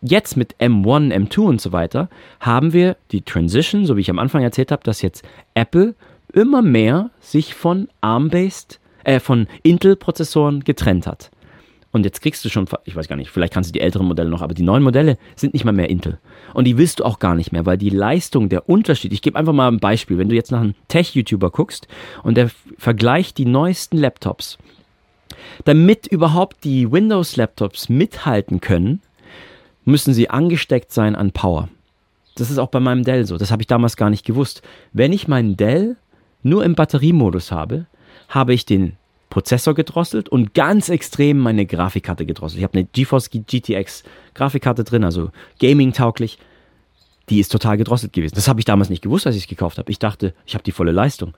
jetzt 0.00 0.36
mit 0.36 0.56
M1, 0.56 1.14
M2 1.14 1.40
und 1.40 1.60
so 1.60 1.70
weiter, 1.70 2.08
haben 2.40 2.72
wir 2.72 2.96
die 3.12 3.22
Transition, 3.22 3.86
so 3.86 3.96
wie 3.96 4.00
ich 4.00 4.10
am 4.10 4.18
Anfang 4.18 4.42
erzählt 4.42 4.72
habe, 4.72 4.82
dass 4.82 5.02
jetzt 5.02 5.24
Apple 5.54 5.94
immer 6.32 6.62
mehr 6.62 7.10
sich 7.20 7.54
von 7.54 7.88
ARM-Based, 8.00 8.80
äh, 9.04 9.20
von 9.20 9.46
Intel-Prozessoren 9.62 10.64
getrennt 10.64 11.06
hat. 11.06 11.30
Und 11.92 12.04
jetzt 12.06 12.22
kriegst 12.22 12.42
du 12.44 12.48
schon, 12.48 12.66
ich 12.84 12.96
weiß 12.96 13.06
gar 13.06 13.16
nicht, 13.16 13.30
vielleicht 13.30 13.52
kannst 13.52 13.68
du 13.68 13.72
die 13.72 13.82
älteren 13.82 14.06
Modelle 14.06 14.30
noch, 14.30 14.40
aber 14.40 14.54
die 14.54 14.62
neuen 14.62 14.82
Modelle 14.82 15.18
sind 15.36 15.52
nicht 15.52 15.64
mal 15.64 15.72
mehr 15.72 15.90
Intel. 15.90 16.18
Und 16.54 16.64
die 16.64 16.78
willst 16.78 17.00
du 17.00 17.04
auch 17.04 17.18
gar 17.18 17.34
nicht 17.34 17.52
mehr, 17.52 17.66
weil 17.66 17.76
die 17.76 17.90
Leistung, 17.90 18.48
der 18.48 18.68
Unterschied, 18.68 19.12
ich 19.12 19.20
gebe 19.20 19.38
einfach 19.38 19.52
mal 19.52 19.68
ein 19.68 19.78
Beispiel, 19.78 20.16
wenn 20.16 20.30
du 20.30 20.34
jetzt 20.34 20.50
nach 20.50 20.60
einem 20.60 20.74
Tech-YouTuber 20.88 21.50
guckst 21.50 21.88
und 22.22 22.36
der 22.36 22.50
vergleicht 22.78 23.36
die 23.36 23.44
neuesten 23.44 23.98
Laptops, 23.98 24.56
damit 25.66 26.06
überhaupt 26.06 26.64
die 26.64 26.90
Windows-Laptops 26.90 27.90
mithalten 27.90 28.60
können, 28.60 29.02
müssen 29.84 30.14
sie 30.14 30.30
angesteckt 30.30 30.92
sein 30.92 31.14
an 31.14 31.32
Power. 31.32 31.68
Das 32.36 32.50
ist 32.50 32.58
auch 32.58 32.68
bei 32.68 32.80
meinem 32.80 33.04
Dell 33.04 33.26
so, 33.26 33.36
das 33.36 33.50
habe 33.50 33.62
ich 33.62 33.66
damals 33.66 33.96
gar 33.96 34.08
nicht 34.08 34.24
gewusst. 34.24 34.62
Wenn 34.94 35.12
ich 35.12 35.28
meinen 35.28 35.58
Dell 35.58 35.96
nur 36.42 36.64
im 36.64 36.74
Batteriemodus 36.74 37.52
habe, 37.52 37.84
habe 38.28 38.54
ich 38.54 38.64
den 38.64 38.96
Prozessor 39.32 39.74
gedrosselt 39.74 40.28
und 40.28 40.52
ganz 40.52 40.90
extrem 40.90 41.38
meine 41.38 41.64
Grafikkarte 41.64 42.26
gedrosselt. 42.26 42.58
Ich 42.58 42.64
habe 42.64 42.74
eine 42.78 42.86
GeForce 42.92 43.30
GTX 43.30 44.04
Grafikkarte 44.34 44.84
drin, 44.84 45.04
also 45.04 45.30
Gaming-tauglich. 45.58 46.38
Die 47.30 47.40
ist 47.40 47.50
total 47.50 47.78
gedrosselt 47.78 48.12
gewesen. 48.12 48.34
Das 48.34 48.46
habe 48.46 48.60
ich 48.60 48.66
damals 48.66 48.90
nicht 48.90 49.02
gewusst, 49.02 49.26
als 49.26 49.34
ich 49.36 49.44
es 49.44 49.48
gekauft 49.48 49.78
habe. 49.78 49.90
Ich 49.90 49.98
dachte, 49.98 50.34
ich 50.44 50.52
habe 50.52 50.64
die 50.64 50.70
volle 50.70 50.92
Leistung. 50.92 51.32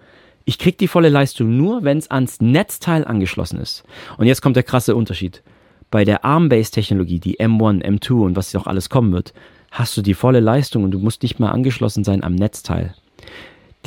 Ich 0.44 0.58
kriege 0.58 0.76
die 0.76 0.88
volle 0.88 1.08
Leistung 1.08 1.56
nur, 1.56 1.84
wenn 1.84 1.98
es 1.98 2.10
ans 2.10 2.40
Netzteil 2.40 3.04
angeschlossen 3.04 3.60
ist. 3.60 3.84
Und 4.18 4.26
jetzt 4.26 4.42
kommt 4.42 4.56
der 4.56 4.64
krasse 4.64 4.96
Unterschied. 4.96 5.44
Bei 5.92 6.04
der 6.04 6.24
ARM-Based-Technologie, 6.24 7.20
die 7.20 7.38
M1, 7.38 7.84
M2 7.84 8.12
und 8.14 8.34
was 8.34 8.52
noch 8.54 8.66
alles 8.66 8.90
kommen 8.90 9.12
wird, 9.12 9.34
hast 9.70 9.96
du 9.96 10.02
die 10.02 10.14
volle 10.14 10.40
Leistung 10.40 10.82
und 10.82 10.90
du 10.90 10.98
musst 10.98 11.22
nicht 11.22 11.38
mal 11.38 11.52
angeschlossen 11.52 12.02
sein 12.02 12.24
am 12.24 12.34
Netzteil. 12.34 12.92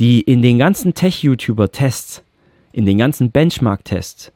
Die 0.00 0.22
in 0.22 0.40
den 0.40 0.58
ganzen 0.58 0.94
Tech-YouTuber-Tests 0.94 2.22
in 2.78 2.86
den 2.86 2.96
ganzen 2.96 3.32
Benchmark-Tests 3.32 4.30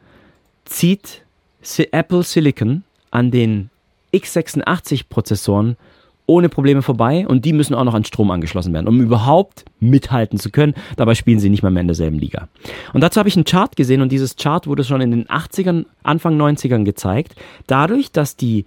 zieht 0.65 1.23
Apple 1.93 2.25
Silicon 2.25 2.83
an 3.13 3.31
den 3.31 3.71
x86-Prozessoren 4.13 5.77
ohne 6.27 6.49
Probleme 6.49 6.83
vorbei 6.83 7.25
und 7.29 7.45
die 7.45 7.53
müssen 7.53 7.75
auch 7.75 7.85
noch 7.85 7.95
an 7.95 8.05
Strom 8.05 8.33
angeschlossen 8.33 8.73
werden, 8.73 8.89
um 8.89 9.01
überhaupt 9.01 9.65
mithalten 9.79 10.41
zu 10.41 10.51
können. 10.51 10.75
Dabei 10.97 11.15
spielen 11.15 11.39
sie 11.39 11.51
nicht 11.51 11.63
mal 11.63 11.71
mehr 11.71 11.83
in 11.83 11.87
derselben 11.87 12.19
Liga. 12.19 12.49
Und 12.93 13.03
dazu 13.03 13.21
habe 13.21 13.29
ich 13.29 13.37
einen 13.37 13.45
Chart 13.45 13.77
gesehen 13.77 14.03
und 14.03 14.11
dieses 14.11 14.35
Chart 14.35 14.67
wurde 14.67 14.83
schon 14.83 15.01
in 15.01 15.13
den 15.13 15.27
80ern, 15.27 15.87
Anfang 16.03 16.37
90ern 16.37 16.83
gezeigt, 16.83 17.37
dadurch, 17.69 18.11
dass 18.11 18.35
die 18.35 18.65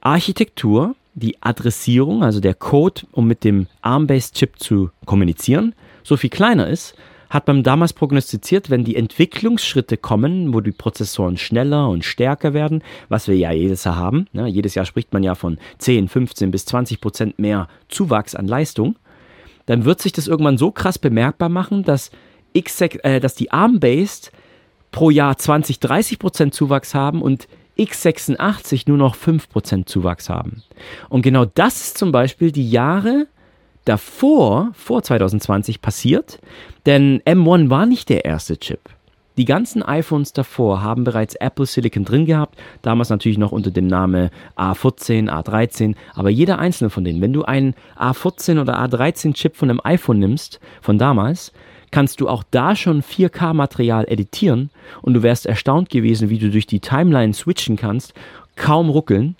Architektur, 0.00 0.96
die 1.14 1.40
Adressierung, 1.40 2.24
also 2.24 2.40
der 2.40 2.54
Code, 2.54 3.02
um 3.12 3.28
mit 3.28 3.44
dem 3.44 3.68
ARM-based 3.82 4.34
Chip 4.34 4.58
zu 4.58 4.90
kommunizieren, 5.04 5.76
so 6.02 6.16
viel 6.16 6.30
kleiner 6.30 6.66
ist, 6.66 6.96
hat 7.30 7.46
man 7.46 7.62
damals 7.62 7.92
prognostiziert, 7.92 8.68
wenn 8.68 8.84
die 8.84 8.96
Entwicklungsschritte 8.96 9.96
kommen, 9.96 10.52
wo 10.52 10.60
die 10.60 10.72
Prozessoren 10.72 11.36
schneller 11.36 11.88
und 11.88 12.04
stärker 12.04 12.52
werden, 12.52 12.82
was 13.08 13.28
wir 13.28 13.36
ja 13.36 13.52
jedes 13.52 13.84
Jahr 13.84 13.96
haben. 13.96 14.26
Ne? 14.32 14.48
Jedes 14.48 14.74
Jahr 14.74 14.84
spricht 14.84 15.12
man 15.12 15.22
ja 15.22 15.36
von 15.36 15.58
10, 15.78 16.08
15 16.08 16.50
bis 16.50 16.66
20 16.66 17.00
Prozent 17.00 17.38
mehr 17.38 17.68
Zuwachs 17.88 18.34
an 18.34 18.48
Leistung. 18.48 18.96
Dann 19.66 19.84
wird 19.84 20.00
sich 20.00 20.12
das 20.12 20.26
irgendwann 20.26 20.58
so 20.58 20.72
krass 20.72 20.98
bemerkbar 20.98 21.48
machen, 21.48 21.84
dass, 21.84 22.10
X, 22.52 22.80
äh, 22.80 23.20
dass 23.20 23.36
die 23.36 23.52
ARM-Based 23.52 24.32
pro 24.90 25.10
Jahr 25.10 25.38
20, 25.38 25.78
30 25.78 26.18
Prozent 26.18 26.54
Zuwachs 26.54 26.94
haben 26.94 27.22
und 27.22 27.46
x86 27.78 28.84
nur 28.88 28.98
noch 28.98 29.16
5% 29.16 29.86
Zuwachs 29.86 30.28
haben. 30.28 30.62
Und 31.08 31.22
genau 31.22 31.44
das 31.44 31.80
ist 31.80 31.98
zum 31.98 32.10
Beispiel 32.12 32.50
die 32.52 32.68
Jahre, 32.68 33.26
davor, 33.84 34.70
vor 34.74 35.02
2020 35.02 35.80
passiert, 35.80 36.38
denn 36.86 37.20
M1 37.22 37.70
war 37.70 37.86
nicht 37.86 38.08
der 38.08 38.24
erste 38.24 38.58
Chip. 38.58 38.80
Die 39.36 39.44
ganzen 39.44 39.82
iPhones 39.82 40.32
davor 40.34 40.82
haben 40.82 41.04
bereits 41.04 41.34
Apple 41.36 41.64
Silicon 41.64 42.04
drin 42.04 42.26
gehabt, 42.26 42.58
damals 42.82 43.08
natürlich 43.08 43.38
noch 43.38 43.52
unter 43.52 43.70
dem 43.70 43.86
Namen 43.86 44.28
A14, 44.56 45.30
A13, 45.30 45.94
aber 46.14 46.28
jeder 46.28 46.58
einzelne 46.58 46.90
von 46.90 47.04
denen, 47.04 47.22
wenn 47.22 47.32
du 47.32 47.44
einen 47.44 47.74
A14 47.96 48.60
oder 48.60 48.78
A13 48.78 49.32
Chip 49.32 49.56
von 49.56 49.70
einem 49.70 49.80
iPhone 49.82 50.18
nimmst, 50.18 50.60
von 50.82 50.98
damals, 50.98 51.52
kannst 51.90 52.20
du 52.20 52.28
auch 52.28 52.44
da 52.50 52.76
schon 52.76 53.02
4K-Material 53.02 54.04
editieren 54.08 54.70
und 55.00 55.14
du 55.14 55.22
wärst 55.22 55.46
erstaunt 55.46 55.90
gewesen, 55.90 56.28
wie 56.28 56.38
du 56.38 56.50
durch 56.50 56.66
die 56.66 56.80
Timeline 56.80 57.32
switchen 57.32 57.76
kannst, 57.76 58.12
kaum 58.56 58.90
ruckeln 58.90 59.36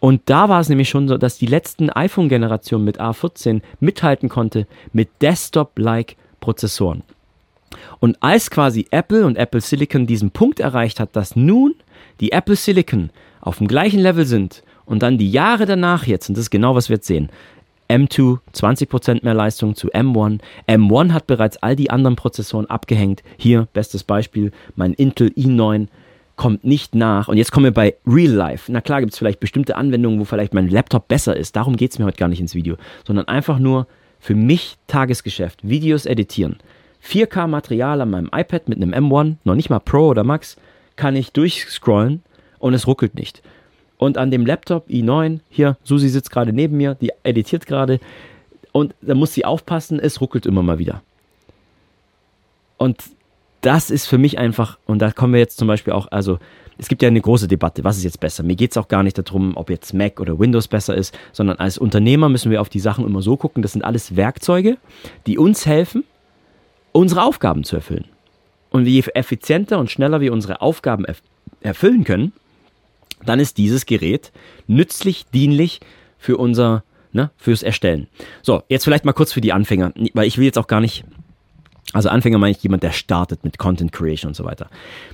und 0.00 0.22
da 0.26 0.48
war 0.48 0.60
es 0.60 0.68
nämlich 0.68 0.88
schon 0.88 1.08
so, 1.08 1.18
dass 1.18 1.38
die 1.38 1.46
letzten 1.46 1.90
iPhone-Generationen 1.90 2.84
mit 2.84 3.00
A14 3.00 3.62
mithalten 3.80 4.28
konnte 4.28 4.66
mit 4.92 5.08
Desktop-like 5.20 6.16
Prozessoren. 6.40 7.02
Und 8.00 8.16
als 8.22 8.50
quasi 8.50 8.86
Apple 8.90 9.26
und 9.26 9.36
Apple 9.36 9.60
Silicon 9.60 10.06
diesen 10.06 10.30
Punkt 10.30 10.60
erreicht 10.60 11.00
hat, 11.00 11.16
dass 11.16 11.36
nun 11.36 11.74
die 12.20 12.32
Apple 12.32 12.56
Silicon 12.56 13.10
auf 13.40 13.58
dem 13.58 13.68
gleichen 13.68 14.00
Level 14.00 14.24
sind 14.24 14.62
und 14.86 15.02
dann 15.02 15.18
die 15.18 15.30
Jahre 15.30 15.66
danach 15.66 16.06
jetzt, 16.06 16.28
und 16.28 16.36
das 16.36 16.44
ist 16.44 16.50
genau 16.50 16.74
was 16.74 16.88
wir 16.88 16.96
jetzt 16.96 17.06
sehen, 17.06 17.28
M2 17.88 18.38
20% 18.54 19.24
mehr 19.24 19.34
Leistung 19.34 19.74
zu 19.74 19.88
M1. 19.88 20.40
M1 20.66 21.12
hat 21.12 21.26
bereits 21.26 21.56
all 21.58 21.74
die 21.74 21.90
anderen 21.90 22.16
Prozessoren 22.16 22.66
abgehängt. 22.66 23.22
Hier, 23.38 23.66
bestes 23.72 24.04
Beispiel, 24.04 24.52
mein 24.76 24.92
Intel 24.92 25.28
i9 25.28 25.88
kommt 26.38 26.64
nicht 26.64 26.94
nach. 26.94 27.28
Und 27.28 27.36
jetzt 27.36 27.52
kommen 27.52 27.64
wir 27.64 27.74
bei 27.74 27.96
Real 28.06 28.32
Life. 28.32 28.72
Na 28.72 28.80
klar 28.80 29.00
gibt 29.00 29.12
es 29.12 29.18
vielleicht 29.18 29.40
bestimmte 29.40 29.76
Anwendungen, 29.76 30.18
wo 30.18 30.24
vielleicht 30.24 30.54
mein 30.54 30.70
Laptop 30.70 31.08
besser 31.08 31.36
ist. 31.36 31.56
Darum 31.56 31.76
geht 31.76 31.90
es 31.90 31.98
mir 31.98 32.06
heute 32.06 32.16
gar 32.16 32.28
nicht 32.28 32.40
ins 32.40 32.54
Video. 32.54 32.76
Sondern 33.06 33.28
einfach 33.28 33.58
nur 33.58 33.86
für 34.18 34.34
mich 34.34 34.78
Tagesgeschäft. 34.86 35.68
Videos 35.68 36.06
editieren. 36.06 36.56
4K 37.04 37.46
Material 37.46 38.00
an 38.00 38.10
meinem 38.10 38.30
iPad 38.32 38.68
mit 38.68 38.80
einem 38.80 38.92
M1, 38.92 39.36
noch 39.44 39.54
nicht 39.54 39.68
mal 39.68 39.78
Pro 39.80 40.08
oder 40.08 40.24
Max, 40.24 40.56
kann 40.96 41.14
ich 41.14 41.32
durchscrollen 41.32 42.22
und 42.58 42.74
es 42.74 42.86
ruckelt 42.86 43.14
nicht. 43.14 43.42
Und 43.98 44.16
an 44.16 44.30
dem 44.30 44.46
Laptop 44.46 44.88
i9, 44.88 45.40
hier, 45.50 45.76
Susi 45.82 46.08
sitzt 46.08 46.30
gerade 46.30 46.52
neben 46.52 46.76
mir, 46.76 46.94
die 46.94 47.10
editiert 47.24 47.66
gerade. 47.66 48.00
Und 48.72 48.94
da 49.00 49.14
muss 49.14 49.34
sie 49.34 49.44
aufpassen, 49.44 49.98
es 49.98 50.20
ruckelt 50.20 50.46
immer 50.46 50.62
mal 50.62 50.78
wieder. 50.78 51.02
Und 52.76 53.02
das 53.60 53.90
ist 53.90 54.06
für 54.06 54.18
mich 54.18 54.38
einfach, 54.38 54.78
und 54.86 55.00
da 55.00 55.10
kommen 55.10 55.32
wir 55.32 55.40
jetzt 55.40 55.58
zum 55.58 55.68
Beispiel 55.68 55.92
auch, 55.92 56.08
also 56.10 56.38
es 56.78 56.88
gibt 56.88 57.02
ja 57.02 57.08
eine 57.08 57.20
große 57.20 57.48
Debatte, 57.48 57.82
was 57.82 57.96
ist 57.96 58.04
jetzt 58.04 58.20
besser? 58.20 58.44
Mir 58.44 58.54
geht 58.54 58.70
es 58.70 58.76
auch 58.76 58.88
gar 58.88 59.02
nicht 59.02 59.18
darum, 59.18 59.56
ob 59.56 59.68
jetzt 59.68 59.92
Mac 59.94 60.20
oder 60.20 60.38
Windows 60.38 60.68
besser 60.68 60.94
ist, 60.94 61.16
sondern 61.32 61.58
als 61.58 61.76
Unternehmer 61.76 62.28
müssen 62.28 62.52
wir 62.52 62.60
auf 62.60 62.68
die 62.68 62.78
Sachen 62.78 63.04
immer 63.04 63.20
so 63.20 63.36
gucken, 63.36 63.62
das 63.62 63.72
sind 63.72 63.82
alles 63.82 64.14
Werkzeuge, 64.14 64.78
die 65.26 65.38
uns 65.38 65.66
helfen, 65.66 66.04
unsere 66.92 67.24
Aufgaben 67.24 67.64
zu 67.64 67.76
erfüllen. 67.76 68.06
Und 68.70 68.86
je 68.86 69.02
effizienter 69.14 69.78
und 69.78 69.90
schneller 69.90 70.20
wir 70.20 70.32
unsere 70.32 70.60
Aufgaben 70.60 71.04
erf 71.04 71.22
erfüllen 71.60 72.04
können, 72.04 72.32
dann 73.24 73.40
ist 73.40 73.58
dieses 73.58 73.84
Gerät 73.84 74.30
nützlich, 74.68 75.26
dienlich 75.34 75.80
für 76.18 76.36
unser, 76.36 76.84
ne, 77.12 77.30
fürs 77.36 77.64
Erstellen. 77.64 78.06
So, 78.42 78.62
jetzt 78.68 78.84
vielleicht 78.84 79.04
mal 79.04 79.12
kurz 79.12 79.32
für 79.32 79.40
die 79.40 79.52
Anfänger, 79.52 79.92
weil 80.14 80.28
ich 80.28 80.38
will 80.38 80.44
jetzt 80.44 80.58
auch 80.58 80.68
gar 80.68 80.80
nicht 80.80 81.04
also 81.92 82.08
Anfänger 82.08 82.38
meine 82.38 82.50
ich 82.50 82.62
jemand, 82.62 82.82
der 82.82 82.92
startet 82.92 83.44
mit 83.44 83.58
Content 83.58 83.92
Creation 83.92 84.30
und 84.30 84.34
so 84.34 84.44
weiter. 84.44 84.68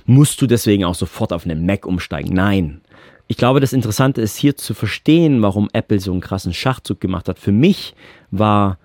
Musst 0.05 0.41
du 0.41 0.47
deswegen 0.47 0.83
auch 0.83 0.95
sofort 0.95 1.31
auf 1.31 1.45
einen 1.45 1.65
Mac 1.65 1.85
umsteigen? 1.85 2.33
Nein. 2.33 2.81
Ich 3.27 3.37
glaube, 3.37 3.59
das 3.59 3.73
Interessante 3.73 4.21
ist 4.21 4.37
hier 4.37 4.55
zu 4.55 4.73
verstehen, 4.73 5.41
warum 5.41 5.69
Apple 5.73 5.99
so 5.99 6.11
einen 6.11 6.21
krassen 6.21 6.53
Schachzug 6.53 6.99
gemacht 6.99 7.27
hat. 7.27 7.39
Für 7.39 7.51
mich 7.51 7.95
war 8.29 8.77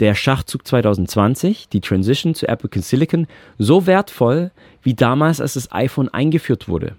der 0.00 0.14
Schachzug 0.14 0.66
2020, 0.66 1.68
die 1.68 1.80
Transition 1.80 2.34
zu 2.34 2.48
Apple 2.48 2.70
Silicon, 2.82 3.26
so 3.58 3.86
wertvoll 3.86 4.50
wie 4.82 4.94
damals, 4.94 5.40
als 5.40 5.54
das 5.54 5.70
iPhone 5.72 6.08
eingeführt 6.08 6.68
wurde. 6.68 6.96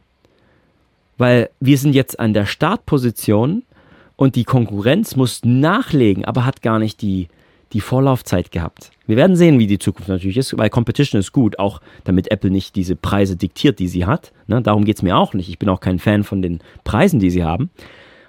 Weil 1.18 1.50
wir 1.60 1.78
sind 1.78 1.94
jetzt 1.94 2.20
an 2.20 2.34
der 2.34 2.46
Startposition 2.46 3.64
und 4.16 4.36
die 4.36 4.44
Konkurrenz 4.44 5.16
muss 5.16 5.42
nachlegen, 5.44 6.26
aber 6.26 6.46
hat 6.46 6.62
gar 6.62 6.80
nicht 6.80 7.02
die, 7.02 7.28
die 7.74 7.82
Vorlaufzeit 7.82 8.52
gehabt. 8.52 8.92
Wir 9.08 9.18
werden 9.18 9.36
sehen, 9.36 9.60
wie 9.60 9.68
die 9.68 9.80
Zukunft 9.80 10.10
natürlich 10.10 10.38
ist, 10.38 10.58
weil 10.58 10.70
Competition 10.70 11.20
ist 11.20 11.32
gut, 11.32 11.60
auch 11.60 11.82
damit 12.04 12.32
Apple 12.32 12.50
nicht 12.50 12.76
diese 12.76 12.96
Preise 12.96 13.36
diktiert, 13.36 13.80
die 13.80 13.88
sie 13.88 14.06
hat. 14.06 14.32
Ne? 14.48 14.62
Darum 14.62 14.86
geht 14.86 14.98
es 14.98 15.02
mir 15.02 15.18
auch 15.18 15.34
nicht. 15.34 15.50
Ich 15.50 15.60
bin 15.60 15.70
auch 15.70 15.80
kein 15.80 16.00
Fan 16.00 16.24
von 16.24 16.42
den 16.42 16.60
Preisen, 16.84 17.20
die 17.20 17.30
sie 17.30 17.44
haben. 17.44 17.70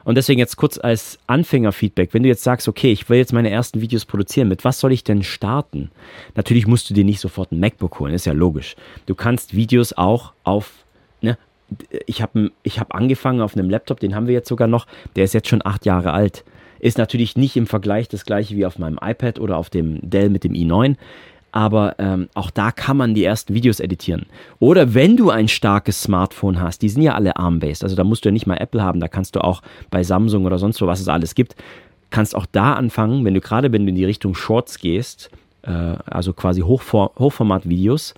Und 0.04 0.16
deswegen 0.16 0.40
jetzt 0.40 0.56
kurz 0.56 0.78
als 0.78 1.18
Anfängerfeedback, 1.26 2.12
wenn 2.12 2.22
du 2.22 2.28
jetzt 2.28 2.42
sagst, 2.42 2.68
okay, 2.68 2.90
ich 2.90 3.08
will 3.08 3.18
jetzt 3.18 3.32
meine 3.32 3.50
ersten 3.50 3.80
Videos 3.80 4.04
produzieren, 4.04 4.48
mit 4.48 4.64
was 4.64 4.80
soll 4.80 4.92
ich 4.92 5.04
denn 5.04 5.22
starten? 5.22 5.90
Natürlich 6.34 6.66
musst 6.66 6.90
du 6.90 6.94
dir 6.94 7.04
nicht 7.04 7.20
sofort 7.20 7.52
ein 7.52 7.60
MacBook 7.60 8.00
holen, 8.00 8.14
ist 8.14 8.26
ja 8.26 8.32
logisch. 8.32 8.74
Du 9.06 9.14
kannst 9.14 9.54
Videos 9.54 9.92
auch 9.92 10.32
auf, 10.42 10.84
ne, 11.20 11.38
ich 12.06 12.20
habe 12.20 12.50
ich 12.62 12.80
hab 12.80 12.94
angefangen 12.94 13.40
auf 13.40 13.56
einem 13.56 13.70
Laptop, 13.70 14.00
den 14.00 14.14
haben 14.14 14.26
wir 14.26 14.34
jetzt 14.34 14.48
sogar 14.48 14.68
noch, 14.68 14.86
der 15.14 15.24
ist 15.24 15.34
jetzt 15.34 15.48
schon 15.48 15.64
acht 15.64 15.86
Jahre 15.86 16.12
alt. 16.12 16.44
Ist 16.82 16.98
natürlich 16.98 17.36
nicht 17.36 17.56
im 17.56 17.66
Vergleich 17.66 18.08
das 18.08 18.26
gleiche 18.26 18.54
wie 18.56 18.66
auf 18.66 18.78
meinem 18.78 18.98
iPad 19.00 19.40
oder 19.40 19.56
auf 19.56 19.70
dem 19.70 19.98
Dell 20.02 20.28
mit 20.28 20.44
dem 20.44 20.52
i9 20.52 20.96
aber 21.52 21.96
ähm, 21.98 22.28
auch 22.34 22.50
da 22.50 22.72
kann 22.72 22.96
man 22.96 23.14
die 23.14 23.24
ersten 23.24 23.54
Videos 23.54 23.78
editieren. 23.78 24.24
Oder 24.58 24.94
wenn 24.94 25.18
du 25.18 25.30
ein 25.30 25.48
starkes 25.48 26.02
Smartphone 26.02 26.60
hast, 26.60 26.80
die 26.80 26.88
sind 26.88 27.02
ja 27.02 27.14
alle 27.14 27.36
ARM-based, 27.36 27.84
also 27.84 27.94
da 27.94 28.04
musst 28.04 28.24
du 28.24 28.30
ja 28.30 28.32
nicht 28.32 28.46
mal 28.46 28.56
Apple 28.56 28.82
haben, 28.82 29.00
da 29.00 29.08
kannst 29.08 29.36
du 29.36 29.44
auch 29.44 29.62
bei 29.90 30.02
Samsung 30.02 30.46
oder 30.46 30.58
sonst 30.58 30.80
wo, 30.80 30.86
was 30.86 31.00
es 31.00 31.08
alles 31.08 31.34
gibt, 31.34 31.54
kannst 32.10 32.34
auch 32.34 32.46
da 32.50 32.72
anfangen, 32.72 33.24
wenn 33.24 33.34
du 33.34 33.40
gerade, 33.40 33.70
wenn 33.70 33.84
du 33.84 33.90
in 33.90 33.96
die 33.96 34.04
Richtung 34.04 34.34
Shorts 34.34 34.78
gehst, 34.78 35.30
äh, 35.62 35.70
also 35.70 36.32
quasi 36.32 36.62
Hochfor 36.62 37.12
Hochformat-Videos, 37.18 38.14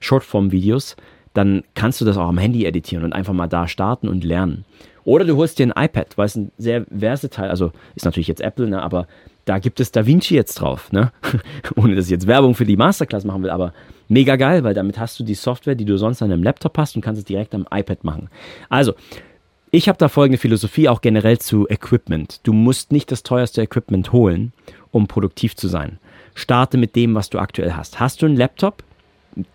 Shortform-Videos, 0.00 0.96
dann 1.34 1.64
kannst 1.74 2.00
du 2.00 2.06
das 2.06 2.16
auch 2.16 2.28
am 2.28 2.38
Handy 2.38 2.64
editieren 2.64 3.04
und 3.04 3.12
einfach 3.12 3.34
mal 3.34 3.48
da 3.48 3.68
starten 3.68 4.08
und 4.08 4.24
lernen. 4.24 4.64
Oder 5.08 5.24
du 5.24 5.36
holst 5.36 5.58
dir 5.58 5.66
ein 5.66 5.84
iPad, 5.84 6.18
weil 6.18 6.26
es 6.26 6.36
ein 6.36 6.52
sehr 6.58 6.84
versatile, 6.84 7.48
also 7.48 7.72
ist 7.94 8.04
natürlich 8.04 8.28
jetzt 8.28 8.42
Apple, 8.42 8.68
ne, 8.68 8.82
aber 8.82 9.06
da 9.46 9.58
gibt 9.58 9.80
es 9.80 9.90
DaVinci 9.90 10.34
jetzt 10.34 10.56
drauf, 10.56 10.92
ne? 10.92 11.12
Ohne 11.76 11.96
dass 11.96 12.04
ich 12.04 12.10
jetzt 12.10 12.26
Werbung 12.26 12.54
für 12.54 12.66
die 12.66 12.76
Masterclass 12.76 13.24
machen 13.24 13.42
will, 13.42 13.48
aber 13.48 13.72
mega 14.08 14.36
geil, 14.36 14.64
weil 14.64 14.74
damit 14.74 14.98
hast 14.98 15.18
du 15.18 15.24
die 15.24 15.32
Software, 15.32 15.76
die 15.76 15.86
du 15.86 15.96
sonst 15.96 16.20
an 16.20 16.30
einem 16.30 16.42
Laptop 16.42 16.76
hast 16.76 16.94
und 16.94 17.00
kannst 17.00 17.20
es 17.20 17.24
direkt 17.24 17.54
am 17.54 17.66
iPad 17.70 18.04
machen. 18.04 18.28
Also, 18.68 18.92
ich 19.70 19.88
habe 19.88 19.96
da 19.96 20.08
folgende 20.08 20.36
Philosophie 20.36 20.90
auch 20.90 21.00
generell 21.00 21.38
zu 21.38 21.66
Equipment. 21.70 22.46
Du 22.46 22.52
musst 22.52 22.92
nicht 22.92 23.10
das 23.10 23.22
teuerste 23.22 23.62
Equipment 23.62 24.12
holen, 24.12 24.52
um 24.90 25.06
produktiv 25.06 25.56
zu 25.56 25.68
sein. 25.68 25.98
Starte 26.34 26.76
mit 26.76 26.96
dem, 26.96 27.14
was 27.14 27.30
du 27.30 27.38
aktuell 27.38 27.72
hast. 27.72 27.98
Hast 27.98 28.20
du 28.20 28.26
einen 28.26 28.36
Laptop, 28.36 28.84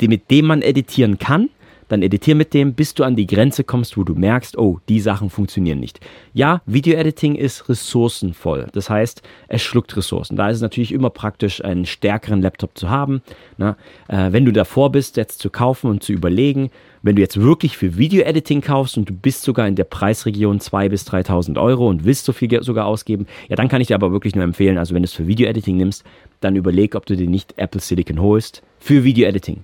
mit 0.01 0.31
dem 0.31 0.47
man 0.47 0.63
editieren 0.63 1.19
kann, 1.19 1.49
dann 1.93 2.01
editier 2.01 2.33
mit 2.33 2.53
dem, 2.53 2.73
bis 2.73 2.95
du 2.95 3.03
an 3.03 3.15
die 3.15 3.27
Grenze 3.27 3.63
kommst, 3.63 3.97
wo 3.97 4.03
du 4.03 4.15
merkst, 4.15 4.57
oh, 4.57 4.79
die 4.89 4.99
Sachen 4.99 5.29
funktionieren 5.29 5.79
nicht. 5.79 5.99
Ja, 6.33 6.61
Video-Editing 6.65 7.35
ist 7.35 7.69
ressourcenvoll. 7.69 8.67
Das 8.73 8.89
heißt, 8.89 9.21
es 9.47 9.61
schluckt 9.61 9.95
Ressourcen. 9.95 10.35
Da 10.35 10.49
ist 10.49 10.57
es 10.57 10.61
natürlich 10.61 10.91
immer 10.91 11.11
praktisch, 11.11 11.63
einen 11.63 11.85
stärkeren 11.85 12.41
Laptop 12.41 12.75
zu 12.75 12.89
haben. 12.89 13.21
Na, 13.57 13.77
äh, 14.07 14.31
wenn 14.31 14.43
du 14.43 14.51
davor 14.51 14.91
bist, 14.91 15.17
jetzt 15.17 15.39
zu 15.39 15.51
kaufen 15.51 15.89
und 15.89 16.01
zu 16.01 16.13
überlegen, 16.13 16.71
wenn 17.03 17.15
du 17.15 17.21
jetzt 17.21 17.39
wirklich 17.39 17.77
für 17.77 17.95
Video-Editing 17.97 18.61
kaufst 18.61 18.97
und 18.97 19.07
du 19.07 19.13
bist 19.13 19.43
sogar 19.43 19.67
in 19.67 19.75
der 19.75 19.83
Preisregion 19.83 20.59
2.000 20.59 20.89
bis 20.89 21.07
3.000 21.07 21.61
Euro 21.61 21.87
und 21.87 22.05
willst 22.05 22.25
so 22.25 22.33
viel 22.33 22.63
sogar 22.63 22.87
ausgeben, 22.87 23.27
ja, 23.49 23.55
dann 23.55 23.67
kann 23.67 23.81
ich 23.81 23.87
dir 23.87 23.95
aber 23.95 24.11
wirklich 24.11 24.35
nur 24.35 24.43
empfehlen, 24.43 24.79
also 24.79 24.95
wenn 24.95 25.03
du 25.03 25.07
es 25.07 25.13
für 25.13 25.27
Video-Editing 25.27 25.77
nimmst, 25.77 26.03
dann 26.39 26.55
überleg, 26.55 26.95
ob 26.95 27.05
du 27.05 27.15
dir 27.15 27.29
nicht 27.29 27.53
Apple 27.57 27.81
Silicon 27.81 28.19
holst 28.19 28.63
für 28.79 29.03
Video-Editing. 29.03 29.63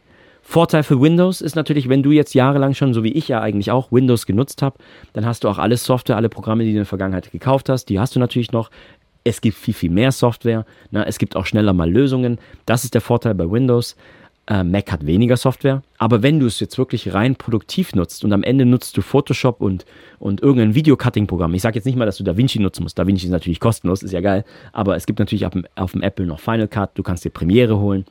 Vorteil 0.49 0.81
für 0.81 0.99
Windows 0.99 1.41
ist 1.41 1.55
natürlich, 1.55 1.89
wenn 1.89 2.01
du 2.01 2.09
jetzt 2.09 2.33
jahrelang 2.33 2.73
schon, 2.73 2.95
so 2.95 3.03
wie 3.03 3.11
ich 3.11 3.27
ja 3.27 3.39
eigentlich 3.39 3.69
auch, 3.69 3.91
Windows 3.91 4.25
genutzt 4.25 4.63
habe, 4.63 4.79
dann 5.13 5.23
hast 5.27 5.43
du 5.43 5.47
auch 5.47 5.59
alle 5.59 5.77
Software, 5.77 6.15
alle 6.15 6.27
Programme, 6.27 6.63
die 6.63 6.69
du 6.71 6.77
in 6.77 6.77
der 6.77 6.85
Vergangenheit 6.87 7.31
gekauft 7.31 7.69
hast, 7.69 7.85
die 7.85 7.99
hast 7.99 8.15
du 8.15 8.19
natürlich 8.19 8.51
noch. 8.51 8.71
Es 9.23 9.41
gibt 9.41 9.55
viel, 9.55 9.75
viel 9.75 9.91
mehr 9.91 10.11
Software. 10.11 10.65
Na, 10.89 11.03
es 11.03 11.19
gibt 11.19 11.35
auch 11.35 11.45
schneller 11.45 11.71
mal 11.73 11.87
Lösungen. 11.87 12.39
Das 12.65 12.83
ist 12.83 12.95
der 12.95 13.01
Vorteil 13.01 13.35
bei 13.35 13.47
Windows. 13.47 13.95
Äh, 14.47 14.63
Mac 14.63 14.91
hat 14.91 15.05
weniger 15.05 15.37
Software. 15.37 15.83
Aber 15.99 16.23
wenn 16.23 16.39
du 16.39 16.47
es 16.47 16.59
jetzt 16.59 16.79
wirklich 16.79 17.13
rein 17.13 17.35
produktiv 17.35 17.93
nutzt 17.93 18.23
und 18.23 18.33
am 18.33 18.41
Ende 18.41 18.65
nutzt 18.65 18.97
du 18.97 19.03
Photoshop 19.03 19.61
und, 19.61 19.85
und 20.17 20.41
irgendein 20.41 20.73
Video-Cutting-Programm. 20.73 21.53
Ich 21.53 21.61
sage 21.61 21.75
jetzt 21.75 21.85
nicht 21.85 21.95
mal, 21.95 22.07
dass 22.07 22.17
du 22.17 22.23
DaVinci 22.23 22.57
nutzen 22.57 22.81
musst. 22.81 22.97
DaVinci 22.97 23.25
ist 23.25 23.31
natürlich 23.31 23.59
kostenlos, 23.59 24.01
ist 24.01 24.13
ja 24.13 24.21
geil. 24.21 24.43
Aber 24.73 24.95
es 24.95 25.05
gibt 25.05 25.19
natürlich 25.19 25.45
auf 25.45 25.53
dem, 25.53 25.67
auf 25.75 25.91
dem 25.91 26.01
Apple 26.01 26.25
noch 26.25 26.39
Final 26.39 26.67
Cut. 26.67 26.89
Du 26.95 27.03
kannst 27.03 27.23
dir 27.23 27.29
Premiere 27.29 27.77
holen. 27.77 28.05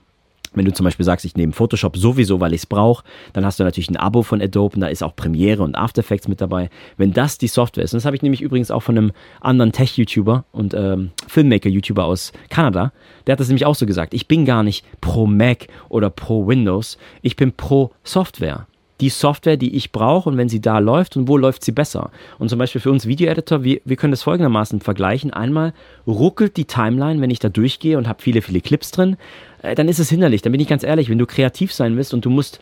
Wenn 0.55 0.65
du 0.65 0.73
zum 0.73 0.85
Beispiel 0.85 1.05
sagst, 1.05 1.25
ich 1.25 1.37
nehme 1.37 1.53
Photoshop 1.53 1.97
sowieso, 1.97 2.41
weil 2.41 2.55
ich 2.55 2.63
es 2.63 2.67
brauche, 2.67 3.05
dann 3.33 3.45
hast 3.45 3.59
du 3.59 3.65
natürlich 3.65 3.91
ein 3.91 3.97
Abo 3.97 4.23
von 4.23 4.41
Adobe 4.41 4.77
und 4.77 4.81
da 4.81 4.87
ist 4.87 5.03
auch 5.03 5.17
Premiere 5.17 5.63
und 5.63 5.75
After 5.75 6.01
Effects 6.01 6.29
mit 6.29 6.41
dabei. 6.41 6.71
Wenn 6.97 7.13
das 7.13 7.39
die 7.39 7.49
Software 7.49 7.85
ist, 7.85 7.93
und 7.93 7.99
das 7.99 8.05
habe 8.05 8.17
ich 8.17 8.23
nämlich 8.23 8.43
übrigens 8.43 8.71
auch 8.71 8.83
von 8.83 8.97
einem 8.97 9.13
anderen 9.41 9.73
Tech-YouTuber 9.73 10.45
und 10.53 10.75
ähm, 10.75 11.11
Filmmaker-YouTuber 11.27 12.05
aus 12.05 12.33
Kanada, 12.51 12.93
der 13.27 13.33
hat 13.33 13.41
das 13.41 13.49
nämlich 13.49 13.67
auch 13.67 13.75
so 13.75 13.87
gesagt. 13.87 14.15
Ich 14.15 14.29
bin 14.29 14.45
gar 14.45 14.63
nicht 14.63 14.85
pro 15.01 15.27
Mac 15.27 15.67
oder 15.89 16.11
pro 16.11 16.47
Windows, 16.47 16.99
ich 17.23 17.37
bin 17.37 17.53
pro 17.53 17.91
Software 18.05 18.68
die 19.01 19.09
Software, 19.09 19.57
die 19.57 19.77
ich 19.77 19.93
brauche 19.93 20.29
und 20.29 20.37
wenn 20.37 20.49
sie 20.49 20.61
da 20.61 20.79
läuft 20.79 21.17
und 21.17 21.29
wo 21.29 21.37
läuft 21.37 21.65
sie 21.65 21.73
besser. 21.73 22.11
Und 22.39 22.49
zum 22.49 22.59
Beispiel 22.59 22.81
für 22.81 22.91
uns 22.91 23.07
Video-Editor, 23.07 23.63
wir, 23.65 23.81
wir 23.85 23.97
können 23.97 24.11
das 24.11 24.23
folgendermaßen 24.23 24.81
vergleichen. 24.81 25.33
Einmal 25.33 25.73
ruckelt 26.07 26.57
die 26.57 26.65
Timeline, 26.65 27.21
wenn 27.21 27.31
ich 27.31 27.39
da 27.39 27.49
durchgehe 27.49 27.99
und 27.99 28.09
habe 28.09 28.23
viele, 28.23 28.43
viele 28.43 28.61
Clips 28.61 28.91
drin, 28.91 29.17
äh, 29.63 29.75
dann 29.75 29.89
ist 29.89 29.99
es 29.99 30.11
hinderlich. 30.11 30.43
Dann 30.43 30.53
bin 30.53 30.61
ich 30.61 30.69
ganz 30.69 30.83
ehrlich, 30.83 31.09
wenn 31.09 31.19
du 31.19 31.27
kreativ 31.27 31.73
sein 31.73 31.97
willst 31.97 32.13
und 32.13 32.25
du 32.25 32.31
musst 32.31 32.61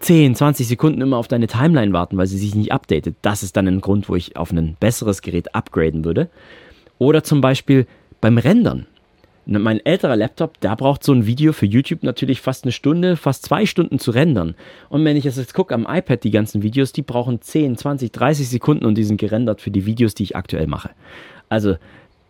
10, 0.00 0.34
20 0.34 0.68
Sekunden 0.68 1.00
immer 1.00 1.16
auf 1.16 1.28
deine 1.28 1.46
Timeline 1.46 1.92
warten, 1.92 2.16
weil 2.16 2.26
sie 2.26 2.38
sich 2.38 2.54
nicht 2.54 2.72
updatet, 2.72 3.16
das 3.22 3.42
ist 3.42 3.56
dann 3.56 3.66
ein 3.66 3.80
Grund, 3.80 4.08
wo 4.08 4.16
ich 4.16 4.36
auf 4.36 4.52
ein 4.52 4.76
besseres 4.78 5.22
Gerät 5.22 5.54
upgraden 5.54 6.04
würde. 6.04 6.28
Oder 6.98 7.24
zum 7.24 7.40
Beispiel 7.40 7.86
beim 8.20 8.38
Rendern. 8.38 8.86
Ne, 9.48 9.60
mein 9.60 9.84
älterer 9.86 10.16
Laptop, 10.16 10.60
da 10.60 10.74
braucht 10.74 11.04
so 11.04 11.12
ein 11.12 11.24
Video 11.24 11.52
für 11.52 11.66
YouTube 11.66 12.02
natürlich 12.02 12.40
fast 12.40 12.64
eine 12.64 12.72
Stunde, 12.72 13.16
fast 13.16 13.44
zwei 13.44 13.64
Stunden 13.64 14.00
zu 14.00 14.10
rendern. 14.10 14.56
Und 14.88 15.04
wenn 15.04 15.16
ich 15.16 15.22
jetzt 15.22 15.54
gucke 15.54 15.72
am 15.72 15.86
iPad, 15.88 16.24
die 16.24 16.32
ganzen 16.32 16.62
Videos, 16.62 16.92
die 16.92 17.02
brauchen 17.02 17.40
10, 17.40 17.76
20, 17.76 18.10
30 18.10 18.48
Sekunden 18.48 18.84
und 18.84 18.98
die 18.98 19.04
sind 19.04 19.18
gerendert 19.18 19.60
für 19.60 19.70
die 19.70 19.86
Videos, 19.86 20.14
die 20.14 20.24
ich 20.24 20.34
aktuell 20.34 20.66
mache. 20.66 20.90
Also 21.48 21.76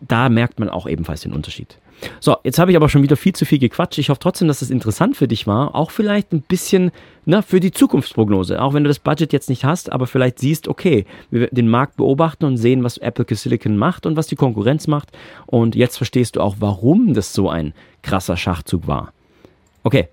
da 0.01 0.29
merkt 0.29 0.61
man 0.61 0.69
auch 0.69 0.87
ebenfalls 0.87 1.23
den 1.23 1.33
Unterschied. 1.33 1.79
So, 2.21 2.37
jetzt 2.45 2.59
habe 2.59 2.71
ich 2.71 2.77
aber 2.77 2.89
schon 2.89 3.03
wieder 3.03 3.17
viel 3.17 3.35
zu 3.35 3.45
viel 3.45 3.59
gequatscht. 3.59 3.99
Ich 3.99 4.11
hoffe 4.11 4.21
trotzdem, 4.21 4.49
dass 4.49 4.63
es 4.63 4.71
interessant 4.71 5.17
für 5.17 5.29
dich 5.29 5.47
war. 5.47 5.75
Auch 5.75 5.91
vielleicht 5.91 6.33
ein 6.33 6.43
bisschen 6.43 6.91
na, 7.25 7.43
für 7.43 7.61
die 7.61 7.71
Zukunftsprognose. 7.71 8.61
Auch 8.61 8.75
wenn 8.75 8.85
du 8.85 8.89
das 8.89 8.99
Budget 8.99 9.33
jetzt 9.33 9.49
nicht 9.49 9.65
hast, 9.65 9.91
aber 9.91 10.07
vielleicht 10.07 10.39
siehst, 10.39 10.69
okay, 10.69 11.07
wir 11.31 11.49
den 11.49 11.69
Markt 11.69 11.97
beobachten 11.97 12.45
und 12.45 12.57
sehen, 12.57 12.85
was 12.85 12.99
Apple 12.99 13.25
Silicon 13.35 13.77
macht 13.77 14.07
und 14.07 14.17
was 14.17 14.27
die 14.27 14.37
Konkurrenz 14.37 14.87
macht. 14.87 15.11
Und 15.47 15.75
jetzt 15.75 15.97
verstehst 15.97 16.37
du 16.37 16.41
auch, 16.41 16.57
warum 16.61 17.15
das 17.15 17.33
so 17.33 17.49
ein 17.49 17.73
krasser 18.03 18.37
Schachzug 18.37 18.87
war. 18.87 19.13
Okay, 19.83 20.09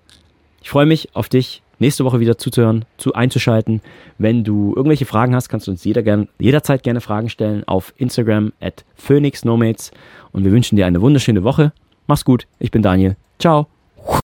ich 0.62 0.70
freue 0.70 0.86
mich 0.86 1.14
auf 1.14 1.28
dich 1.28 1.63
nächste 1.78 2.04
Woche 2.04 2.20
wieder 2.20 2.38
zuzuhören, 2.38 2.84
zu 2.96 3.14
einzuschalten. 3.14 3.80
Wenn 4.18 4.44
du 4.44 4.72
irgendwelche 4.76 5.06
Fragen 5.06 5.34
hast, 5.34 5.48
kannst 5.48 5.66
du 5.66 5.70
uns 5.70 5.84
jeder 5.84 6.02
gern, 6.02 6.28
jederzeit 6.38 6.82
gerne 6.82 7.00
Fragen 7.00 7.28
stellen 7.28 7.64
auf 7.66 7.92
Instagram 7.96 8.52
at 8.60 8.84
phoenixnomates 8.94 9.90
und 10.32 10.44
wir 10.44 10.52
wünschen 10.52 10.76
dir 10.76 10.86
eine 10.86 11.00
wunderschöne 11.00 11.44
Woche. 11.44 11.72
Mach's 12.06 12.24
gut, 12.24 12.46
ich 12.58 12.70
bin 12.70 12.82
Daniel. 12.82 13.16
Ciao. 13.38 13.73